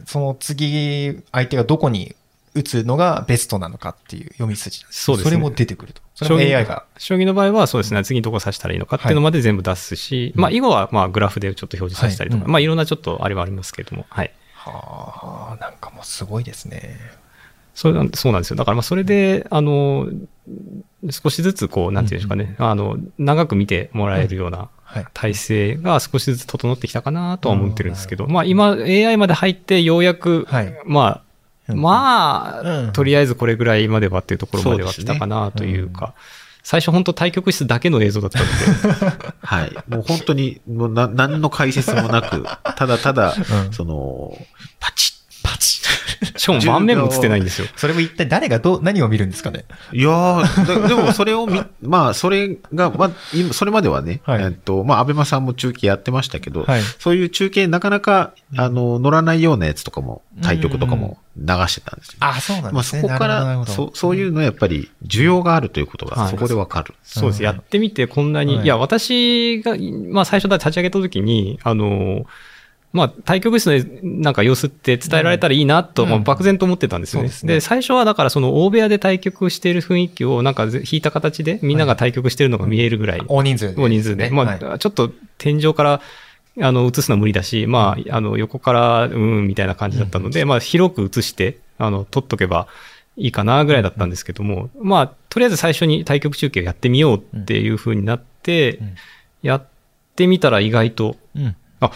[0.05, 2.15] その次、相手がどこに
[2.55, 4.85] 打つのがベストなのかっていう読み筋。
[4.91, 6.01] そうですねそれも出てくると。
[6.15, 6.85] それも AI が。
[6.97, 14.33] 将棋の場合はそうですね、次どこ指したらいいのかっていうのまで全部出すし、まあ、囲碁はまあグラフでちょっと表示させたりとか、はいうんまあ、いろんなちょっとあれはありますけれども、はい。
[14.55, 16.99] はあ、なんかもうすごいですね。
[17.75, 18.57] そうなんそうなんですよ。
[18.57, 20.09] だからまあ、それで、あの、
[21.11, 24.69] 少しずつこう、なんていうんですかね、あの、長く見てもらえるようなはい。
[25.15, 30.75] 体制が少しずつ整ってきたかなとは思ってるんですけど、まあ、今、AI まで入ってようやく、はい。
[30.85, 31.23] ま
[31.69, 31.81] あ、うん。
[31.81, 32.93] まあ、うん。
[32.93, 36.15] とりあえずこれぐらいまではっていうところまでは来たかなというか、
[36.63, 39.73] 最初本当対局室だけの映像だったので、はい。
[39.87, 42.45] もう本当に、もうな、何の解説もなく、
[42.77, 43.35] ただただ、
[43.67, 43.73] うん。
[43.73, 44.37] その、
[44.81, 45.16] パチッ、パチッ
[46.37, 47.69] しかも盤面も映ってないんですよ。
[47.77, 49.65] それも一体誰がどう、何を見るんですかね？
[49.93, 50.43] いや
[50.89, 62.15] でもそれを見、 まあ、それが、まあ、今それまではね、はいえっと、まあ、アベマさんも中継やってましたけど、はいそういう中継なかなか、あの、乗らないようなやつとかも、対局とかも流してたんですよ。
[62.21, 63.03] あ、そうなんまあ、ですね。
[63.03, 66.95] そこから、そそういうのやっぱり、需要があるということが、はいそこでわかる。
[67.03, 67.39] そうです。
[67.41, 69.77] うんやってみてこんなに、はいい、や、私が、
[70.11, 72.25] まあ最初だ立ち上げた時に、あの、
[72.97, 76.09] まあ対局室のなんか様子って伝えられたらいいなと、うん。
[76.09, 77.27] まあ漠然と思ってたんですよね。
[77.27, 77.61] うですね。
[77.61, 84.31] 最初はだからその大部屋で対局している雰囲気をなんかぜ引いた形でみんなが対局してるのが見えるぐらい、大人数で、大人数で。
[84.31, 84.65] まはい。
[84.65, 86.01] あちょっと天井から
[86.61, 92.67] あの映すのは無理だし、まああの横からうんみたいな感じだったので、まあ広く映して、あの撮っとけば
[93.17, 98.95] いいかなぐらいだったんですけども、まあとりあえず最初に対局中継をやってみようっていう風になって、うん。
[99.43, 99.67] やっ
[100.17, 101.57] てみたら意外と、うん。
[101.81, 101.93] あ、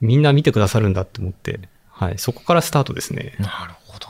[0.00, 3.34] みんな見てくださるんだって思って、はい、そこからスタートですね。
[3.38, 4.08] なるほど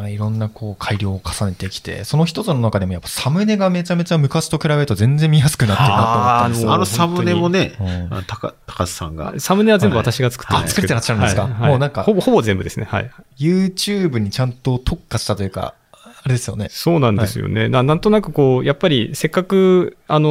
[0.00, 0.08] な。
[0.08, 6.72] い、ろんなこう改良を重ねてきて、その一つの中でもやっぱサムネがめちゃめちゃ昔と比べると全然見やすくなってるなと思ったんですよ。
[6.72, 10.94] あのサムネもね、うんあ高高須さんが、サムネは全部私が作ってるんですけど。
[10.94, 11.42] はいあ作ってらっしゃるんですか？
[11.42, 12.86] はいもうなんかほぼ、ほぼ全部ですね。
[12.88, 13.10] はい。
[13.38, 16.68] YouTube にちゃんと特化したというか、あれですよね。
[16.70, 17.68] そうなんですよね。
[17.68, 20.28] ななんとなくこう、やっぱりせっかく、あの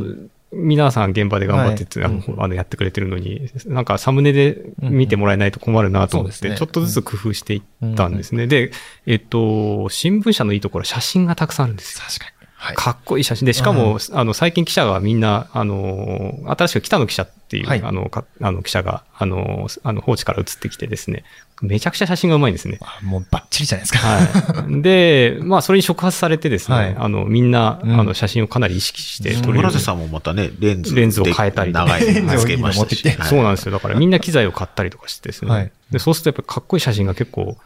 [0.00, 8.46] ー皆さん現場で頑張ってて、はいあのやってくれてるのに、なんかサムネで見てもらえないと困るなと思って、うんうんねちょっとずつ工夫していったんですね。
[8.46, 8.70] で、
[9.06, 12.04] えっと、新聞社のいいところは写真がたくさんあるんですよ。
[12.06, 12.41] 確かに。
[12.62, 12.76] はい。
[12.76, 21.24] かっこいい写真で、しかも、あの、最近記者がみんな、あの、新しく北野記者っていう、はいあの、かあの記者が、あの、あの、放置から移ってきてですね、
[21.60, 22.78] めちゃくちゃ写真がうまいんですね。
[22.80, 23.98] あもうバッチリじゃないですか。
[23.98, 24.80] はい。
[24.82, 33.28] で、まあ、それに触発されてですね、はいあの、みんな、うんあの、写真をかなり意識して撮れる村瀬さんもまたね、レンズレンズを変えたりとか長いのつけましたし。
[33.28, 33.72] そうなんですよ。
[33.72, 35.50] だからみんな機材を買ったりとかしてですね。
[35.50, 37.58] はいでそうするとやっぱりかっこいい写真が結構、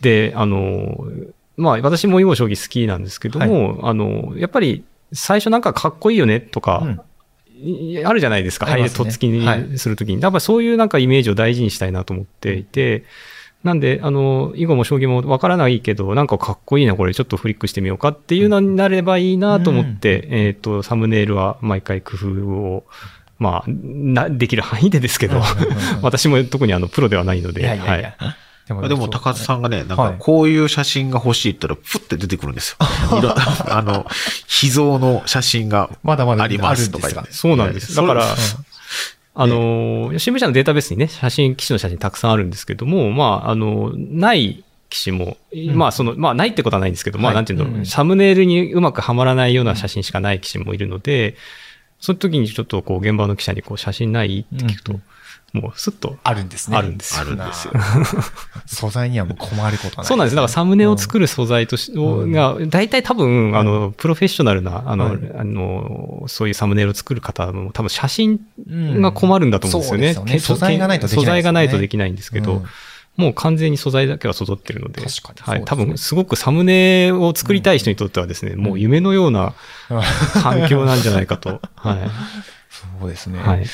[0.00, 1.06] で、あの、
[1.56, 7.00] まあ私も囲碁将棋好きなんですけども、あの、やっぱり最初なんかかっこいいよねとか、うん
[7.58, 8.66] いあるじゃないですか。
[8.66, 10.20] はい、ありますねとっつきはいにするときに。
[10.20, 13.04] やっぱりそういうなんかイメージを大事にしたいなと思っていて、
[13.64, 22.84] なんで、あの、囲碁も将棋もわからないけど、なんかかっこいいな、これちょっとフリックしてみようかっていうのになればいいなと思って、えっ、と、サムネイルは毎回工夫を、
[23.38, 25.42] まあ、な、できる範囲でですけど、
[26.02, 28.14] 私も特にあの、プロではないので、いやいやいや。
[28.16, 28.36] はい。
[28.68, 30.16] ででも、高津さんがね、なんか、はい。
[30.18, 32.76] こういう写真が欲しいって言ったら、ふって出てくるんですよ。
[33.70, 34.06] あの、
[34.48, 37.32] 秘蔵の写真がまだまだありますとか言って。
[37.32, 37.94] そうなんです。
[37.94, 38.24] だから、
[39.38, 45.36] あの、新聞社のデータベースにね、写真、機種の写真たくさんあるんですけども、まあ、あの、ない機種も、
[45.74, 47.34] まあ、その、まあ、ないってことはないんですけど、まあ、はい。
[47.36, 51.36] なんていうの、うんサムネイルにうまくはまらないような写真しかない機種もいるので、
[52.00, 55.00] その時にちょっとこう、現場の記者にこう、写真ないって聞くと、
[55.56, 56.76] もう、すっと、あるんですね。
[56.76, 57.74] あるんですよあるんですよ。
[58.66, 60.36] 素材にはもう困ることはない、そうなんです。
[60.36, 61.26] だからサムネを作る。
[61.26, 70.14] る素材とし、うんが、大体多分、あの、プロフェッショナルな、あの、はいあの、そういうサムネイルを作る方も多分写真うんが困るんだと思うんですよね。
[70.14, 72.64] そうですよね素材がないとできないね素材がないとできないんですけど、うん
[73.16, 75.64] もう完全に素材だけは育ってるので、確かにはい。
[75.64, 79.54] 多分、すごくサムネを作りたい人にとってはですね、もう夢のような
[80.42, 81.62] 環境なんじゃないかと。
[81.76, 82.10] はい。
[83.00, 83.38] そうですね。
[83.38, 83.64] はい。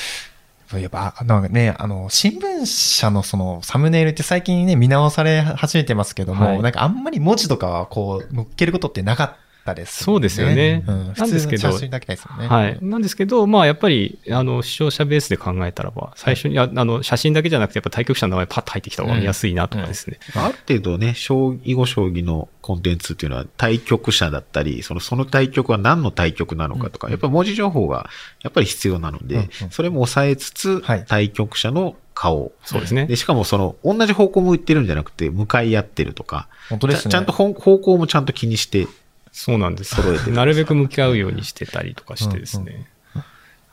[0.79, 6.61] やっぱ、あなんかね、あの、新聞社のそのサムネイルって最近ね、見直され始めてますけども、はい。
[6.61, 12.47] なんかあんまり文字とかはこう、載っけることってなかったですそうですよねうん、な普んですけど通の写真だけですよね。
[12.47, 12.77] はい。
[12.81, 20.19] なんですけど、まあやっぱり、あの、視聴者ベースで考えたらば、最初に、ああの、写真だけじゃなくて、やっぱ対局者の名前パッと入ってきた方が見やすいなとかですね。
[20.35, 28.09] ある程度ね、将棋、囲碁将棋のコンテンツっていうのは対局者だったり、その、その対局は何の対局なのかとか、やっぱり文字情報が
[28.41, 32.51] やっぱり必要なので、うんうんそれも抑えつつ、はい対局者の顔。
[32.63, 37.01] そうですねで、しかもその、同じ方向向いてるんじゃなくて、向かい合ってるとか、本当ですね。
[37.03, 38.87] ちゃちゃんと方方向もちゃんと気にして、
[39.33, 39.95] そうなんです。
[39.95, 42.87] 揃えてるなるべく向き合うようにしてたりとかしてですね。
[43.13, 43.23] 本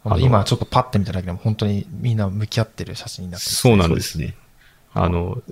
[0.04, 4.00] 当あの今ちょっとパッて見ただけでも本当にみんな向き合ってる写真になってますそうなんで。
[4.00, 4.34] すね。
[4.94, 5.42] あの、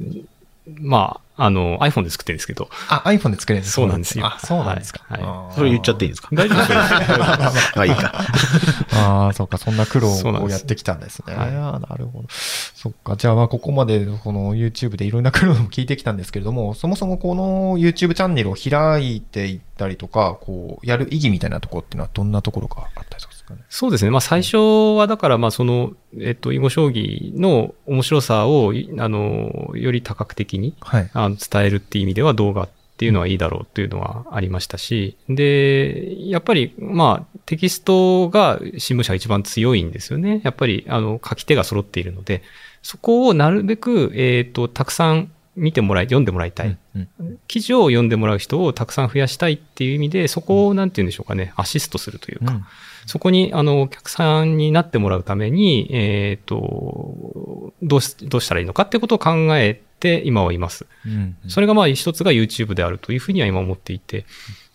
[0.80, 3.74] まあ、あの、iPhone で作ってるんですけど、あ、iPhone で作れるんですか？
[3.76, 5.04] そうなんですよあ、そうなんですか。
[5.08, 6.28] はいそれ言っちゃっていいんですか？
[6.32, 6.78] 大丈夫ですよ。
[7.76, 8.12] まあいいか。
[8.94, 11.34] ああ、そうか、そんな苦労をやってきたんですね。
[11.34, 12.28] はいあーなるほど。
[12.30, 23.60] そっか、じゃあまあここまでこの YouTube でいろんな苦労を聞いてきたんですけれども、そもそもこの YouTube チャンネルを開いていったりとか、こう、やる意義みたいなところっていうのはどんなところがあったりするんですかね。
[23.68, 24.10] そうですね。
[24.10, 24.56] まあ最初
[24.96, 31.10] はだから、まあその、えっと、囲碁将棋の面白さを、いあの、より多角的にはい。
[31.12, 40.40] あの伝えるっていう意味では動画っていうのはいいだろうっていうのはありましたし、で、やっぱり、まあ、テキストが新聞社が一番強いんですよね。
[40.44, 42.42] やっぱり、あの、書き手が揃っているので、
[42.82, 46.76] そこをなるべく、えっ、と、たくさん見てもらい、読んでもらいたい。
[46.94, 47.38] うんうん。
[47.48, 52.64] 記事を読んでもらう人をたくさん増やしたいっていう意味で、そこを、なんて言うんでしょうかね、アシストするというか、うん。
[53.06, 60.86] そこに、あの、お客さんになってもらうために、えっ、と、どうし、どうしたらいいのかってことを考えて、今はいます。
[61.06, 61.36] うん。
[61.48, 64.26] それがまあ一つが YouTube であるというふうには今思っていて、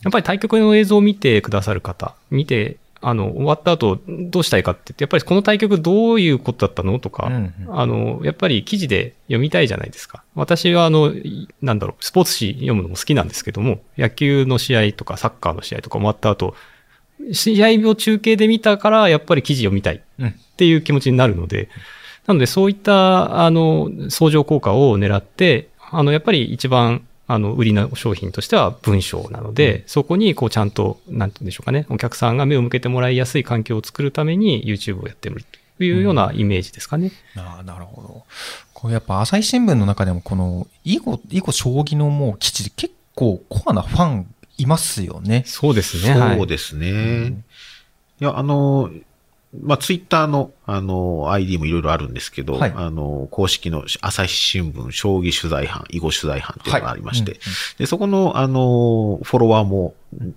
[0.04, 10.24] やっぱり対局の映像を見てくださる方、見て、あの、終わった後、どうしたいかって言って、やっぱりこの対局どういうことだったのとか、うんうんあの、やっぱり記事で読みたいじゃないですか。
[10.36, 16.56] 私はあの、いなんだろう、スポーツ紙読むのも好きなんですけども、野球の試合とかサッカーの試合とか終わった後、
[17.34, 21.70] 試合を中継で見たから、やっぱり記事読みたいうんっていう気持ちになるので、
[22.26, 35.46] なのでそういった、あの、相乗効果を狙って、あの、やっぱり一番、あの、売りの商品としては文章なので、そこに、こう、ちゃんと、なんて言うんでしょうかね、お客さんが目を向けてもらいやすい環境を作るために YouTube をやってみる
[35.78, 37.12] というようなイメージですかね。
[37.38, 38.24] ああ、なるほど。
[38.74, 45.44] これやっぱ朝日新聞の中でもこの囲碁、囲碁将棋のもう記事結構コアなファンいますよね。
[45.46, 46.14] そうですね。
[46.20, 47.44] はいそうですね。
[48.20, 48.90] いや、あの、
[49.62, 52.74] まあ、ツイッターの、あの、ID もいろいろあるんですけど、はい。
[52.76, 57.40] あの、公式の朝日新聞、将棋取材班、囲碁取材班っていうのがありまして、はい
[57.78, 59.94] で、そこの、あの、フォロワーも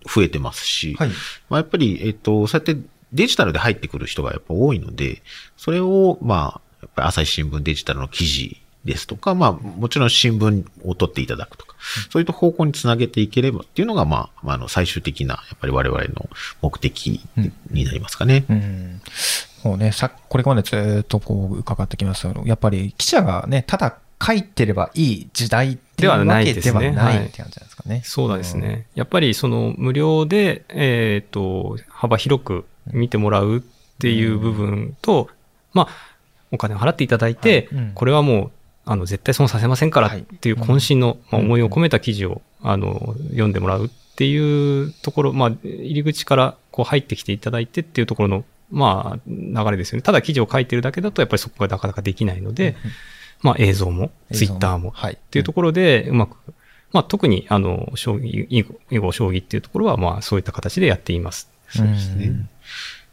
[0.06, 1.08] 増えてますし、はい。
[1.48, 2.80] まあ、やっぱり、えっと、そうやって
[3.12, 5.22] デジタルで入ってくる人がやっぱ多いので、
[5.56, 11.76] それを、まあ、やっぱり朝日新聞デジタルの記事ですとか、まあ、もちろん新聞を取っていただくとか、
[12.10, 16.30] そういった方向につなげていければっていうのが、まあ、まあ、あの、最終的な、やっぱり我々の
[16.62, 17.20] 目的
[17.70, 18.44] になりますかね。
[18.48, 19.00] うん。
[19.64, 28.02] もうね、さ、これまでずーっとこう伺ってきましたけど、やっぱり記者がね、ただ書いてればいい時代っていうではなわけではないはいって感じなんですかね。
[28.04, 28.86] そうですね。
[28.94, 33.60] やっぱりその無料で、えっ、と、幅広く見てもらうっ
[33.98, 35.28] ていう部分と、
[35.72, 36.16] まあ、
[36.50, 38.50] お金を払っていただいて、はいうんこれはもう、
[38.86, 50.02] あの、絶対損させませんからはいっていう渾身の、思いを込めた記事を、あの、読んでもらうっていうところ、まあ、入り口からこう入ってきていただいてっていうところの、まあ、流れですよね。
[50.02, 52.76] ただ記事を書いてるだけだと、やっぱりそこがなかなかできないので、
[53.42, 55.14] まあ、映像も、ツイッターも、はい。
[55.14, 56.36] っていうところで、うまく、
[56.92, 61.50] まあ、特に、あの、将棋、囲碁将棋っていうところは、まあ、そういった形でやっています。
[61.68, 62.48] そうですね。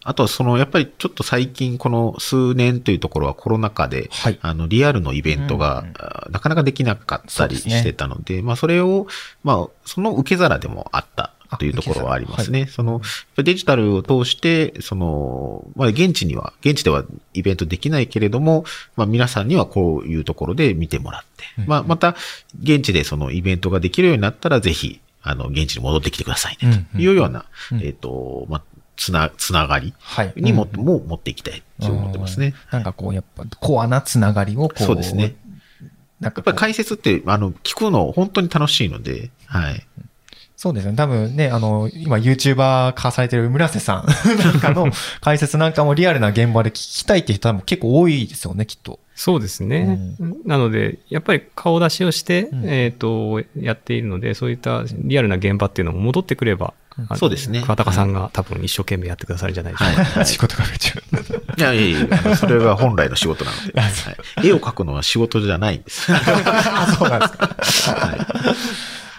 [0.04, 4.40] あとはその、やっぱりちょっと最近この数年というところはコロナ禍で、はい。
[4.42, 5.86] あの、リアルのイベントが、
[6.30, 9.08] なかなかできなかったりしてたので、まあそれを、
[9.44, 12.68] まあその受け皿でもあったというところはありますね。
[12.68, 22.16] その、やっぱりデジタルを通して、その、まあ現地には、現地ではイベントできないけれども、まあ皆さんにはこういうところで見てもらって、まあまた
[22.62, 27.82] 現地でそのイベントができるようになったらぜひ、あの、現地に戻ってきてくださいね、というような、うん。
[27.82, 28.62] えっ、と、まあ、
[28.96, 30.34] つな、つながりはい。
[30.36, 32.54] にも、うんも持っていきたいと思ってますね。
[32.72, 35.36] なんかこう、やっぱ、コアなつながりをこう、そうですね。
[36.20, 39.86] なんかやっぱり解説って、あの、聞くの本当に楽しいので、はい。
[40.56, 40.96] そうですね。
[40.96, 44.06] 多分ね、あの、今 YouTuber 化されてる村瀬さん
[44.40, 44.90] なんかの
[45.20, 49.00] 解説なんかもリアルな現場で聞きたいって人は結構多いですよね、きっと。
[49.16, 50.16] そうですね。
[50.46, 56.74] なので、やっぱり顔出しをして、うんえっ、と、やっているので、そういったリアルな現場っていうのも戻ってくれば、
[57.16, 60.04] そうですね桑高さんが多分一生懸命やってくださるんじゃないでしょうか。
[60.04, 60.26] はい。
[60.26, 61.60] 仕事が増えちゃう。
[61.60, 63.88] いやいやいや それが本来の仕事なので、は
[64.44, 66.08] い、絵を描くのは仕事じゃないんです。
[66.14, 68.08] あ、そうなんですか。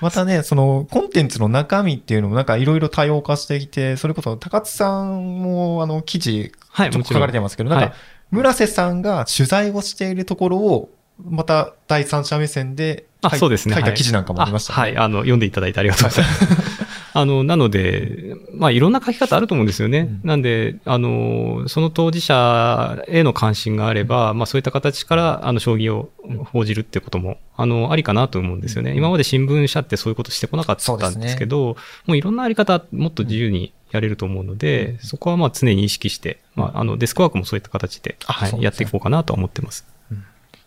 [0.01, 7.95] またね、そのコンテンツの中身っていうのもなんかいろいろ多様化してきて、それこそ高津さんもあの記事はい、ちょっと書かれてますけど、なんはいか
[8.31, 10.91] 村瀬さんが取材をしているところを、
[11.25, 14.77] また第三者目線で書いあそうですね書いたはい記事なんかもありましたね。
[14.77, 16.84] あはい、あの、読んでいただいてありがとうございます。
[17.17, 20.01] あの、なので、まあ、いろんな書き方あると思うんですよね。
[20.23, 20.29] うん。
[20.29, 26.11] なんで、あの、その当事者への関心があれば、まあ、そういった形から、あの、将棋を
[26.53, 28.97] 報じるってことも、あの、ありかなと思うんですよね。
[28.97, 39.87] 今まで新聞社ってそういうことしてこなかったんですけど、もういろんなあり方、もっと自由にやれると思うので、そこはまあ常に意識して、まあ、あの、デスクワークもそういった形で、はいやっていこうかなとは思ってます。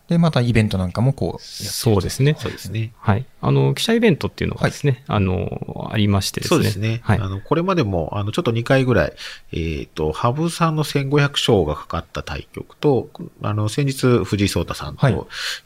[0.07, 2.37] で、またイベントなんかもこう、そうですね。
[2.39, 2.93] そうですね。
[2.97, 3.25] はい。
[3.41, 6.57] あの、記者イベントっていうのがですね、あの、ありましてですね。
[6.57, 7.01] そうですね。
[7.03, 7.27] はいあ。
[7.27, 9.13] の、これまでも、あの、ちょっと2回ぐらい、
[9.51, 13.09] えっ、と、羽生さんの1500勝がかかった対局と、
[13.41, 15.17] あの、先日、藤井聡太さんと、はい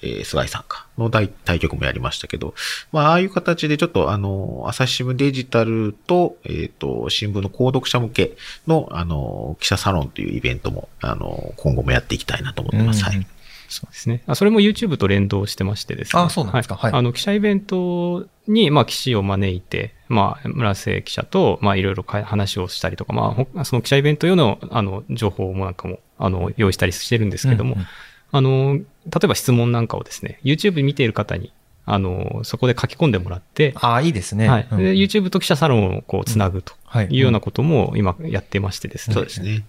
[0.02, 2.54] えー菅井さんか、の大対局もやりましたけど、
[2.92, 13.04] まあ、ああいう形でちょっと、あの、朝日新聞デジタルと、えっ、と、新聞の購読者向けの、あの、記者サロンというイベントも、あの、今後もやっていきたいなと思ってます。
[13.04, 13.28] はうんい。
[13.72, 14.24] そうですね。
[14.28, 16.22] あそれも YouTube と連動してましてですね。
[16.22, 27.88] あそうなんですかはいあの、記者イベントに、まあ、記者を招いて、まあ、村瀬記者と、まあ、いろいろか話をしたりとか、まあほ、その記者イベント用の、あの、情報もなんかも、あの、用意したりしてるんですけども、うんうん
[28.32, 28.84] あの、例
[29.24, 31.54] えば質問なんかをですね、YouTube 見ている方に、
[31.86, 34.48] あの、そこで書き込んでもらって、ああ、いいですね。
[34.48, 34.68] はい。
[34.72, 39.14] うんで、YouTube と記者サロンをこう、つなぐとはいいうようなことも今やってましてですね。
[39.14, 39.66] そうですね。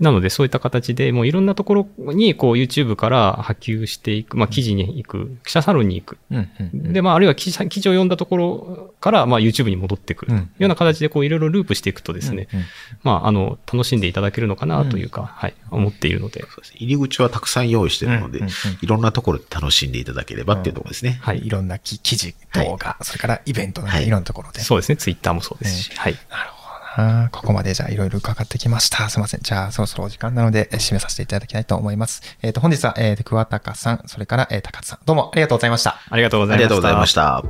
[0.00, 6.18] なので、そういった形で、もういろんなところに、こう、YouTube から波及していく、まあ、記事に行く、記者サロンに行く。
[6.30, 6.92] うんうんうん。
[6.92, 10.32] で、まあ、あるいは記事を読んだところから、まあ、YouTube に戻ってくる。
[10.32, 10.46] といううん。
[10.46, 12.66] ような形で、こう、いろいろループしていくとですね、うんうん。
[13.04, 16.78] まあ、あの、楽しんでいただけるのかなというか、はい、思っているので、そうですね。
[16.80, 18.78] 入り口はたくさん用意してるので、うんうんうん。
[18.82, 21.18] いろんなところで楽しんでいただければっていうところですね。
[21.22, 21.46] はい。
[21.46, 22.66] いろんな記記事、はい。
[22.66, 24.06] 動画、それからイベントなんかはい。
[24.08, 24.60] いろんなところで。
[24.60, 26.14] そうですね、Twitter もそうですし、はい。
[26.30, 26.53] なるほど
[26.96, 27.28] な。
[27.32, 29.08] ここまでじゃあいろいろ伺ってきました。
[29.08, 29.40] すいません。
[29.42, 32.22] じゃあそろそろお時間なので、えー締めさせていただきたいと思います。
[32.42, 35.98] えっ、と、本日は、えー、桑高さん、それから、えー、高津さん、どうもありがとうございました。
[36.10, 36.64] ありがとうございました。
[36.64, 37.42] ありがとうございました。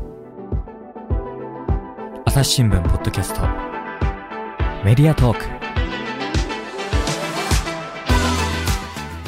[2.27, 3.43] 朝日新聞ポッドキャスト
[4.85, 5.65] メディアトーク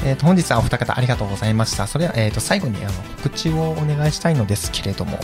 [0.05, 1.89] えっ、と、本日はお二方ありがとうございました。
[1.89, 2.93] それでは、えっ、と、最後にあの
[3.23, 5.19] 告知をお願いしたいのですけれども。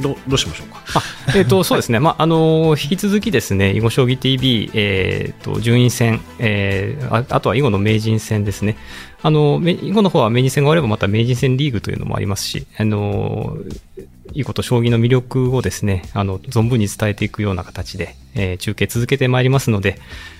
[0.00, 1.02] どどうしましょうか？
[1.36, 1.98] えっ、と、そうですね。
[2.00, 8.76] まあ、あの、引き続きですね、囲碁将棋 TV、えっ、と、順位戦、えーあ、あとは囲碁の名人戦ですね。
[9.22, 13.56] あの、め囲碁の方は名人戦が終わればまた名人戦リーグというのもありますし、あの、
[14.32, 19.98] 囲碁と将棋の魅力をですね、あの、存分に伝えていくような形で、えー中継続けてまいりますので、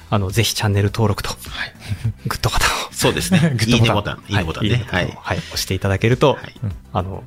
[0.09, 1.31] あの、ぜひチャンネル登録と、
[2.27, 3.41] グッドボタンをそうですね。
[3.57, 4.65] グッドボタンいいねボタン。
[4.65, 5.01] いいねボタンね。
[5.01, 5.21] はいいいねボタンを。
[5.23, 6.55] はい、押していただけると、はい
[6.93, 7.23] あの、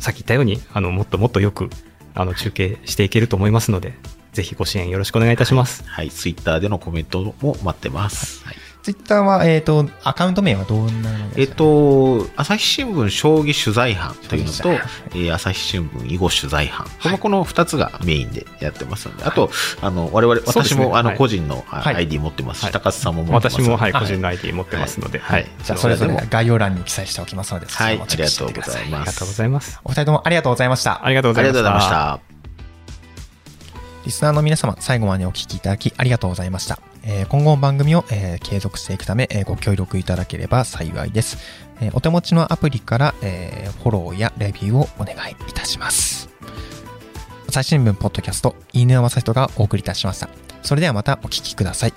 [0.00, 1.70] さっき言ったように、あの、もっともっとよく、
[2.14, 3.94] あの、中継していけると思いますので、
[4.32, 5.84] ぜひご支援よろしくお願いいたします。
[5.86, 6.10] はい。
[6.10, 8.44] ツイッターでのコメントも待ってます。
[8.44, 16.86] はいツイッターは、えっ、と、アカウント名はどんなのえっですか、と、朝日新聞将棋取材班というのと取材班、えー朝日新聞囲碁取材班。
[17.02, 19.50] このこの2つがメインでやってますので、あと、
[19.82, 25.46] あの、我々、私も、あの、はい個人のあはい ID 持ってますし、はい高須さんも持ってます私も、はい、はい個人の ID 持ってますので、ははいい。
[25.64, 28.00] じゃあ、それぞれ概要欄に記載しておきますので、はい。
[28.00, 29.80] ありがとうございますありがとうございます。
[29.84, 31.04] お二人ともありがとうございました。
[31.04, 31.90] ありがとうごありざいました。
[31.90, 32.30] がとうございました。
[34.06, 36.89] リスナーの皆様、最後までお聞きいただきありがとうございました。
[37.04, 41.38] えー今後も番組を、えー継続していくため、えーご協力いただければ幸いです。
[41.80, 46.28] えお手持ちのアプリから、えフォローやレビューをお願いいたします。
[47.48, 50.28] 朝日新聞ポッドキャスト、飯沼正人がお送りいたしました。
[50.62, 51.92] それではまたお聴きください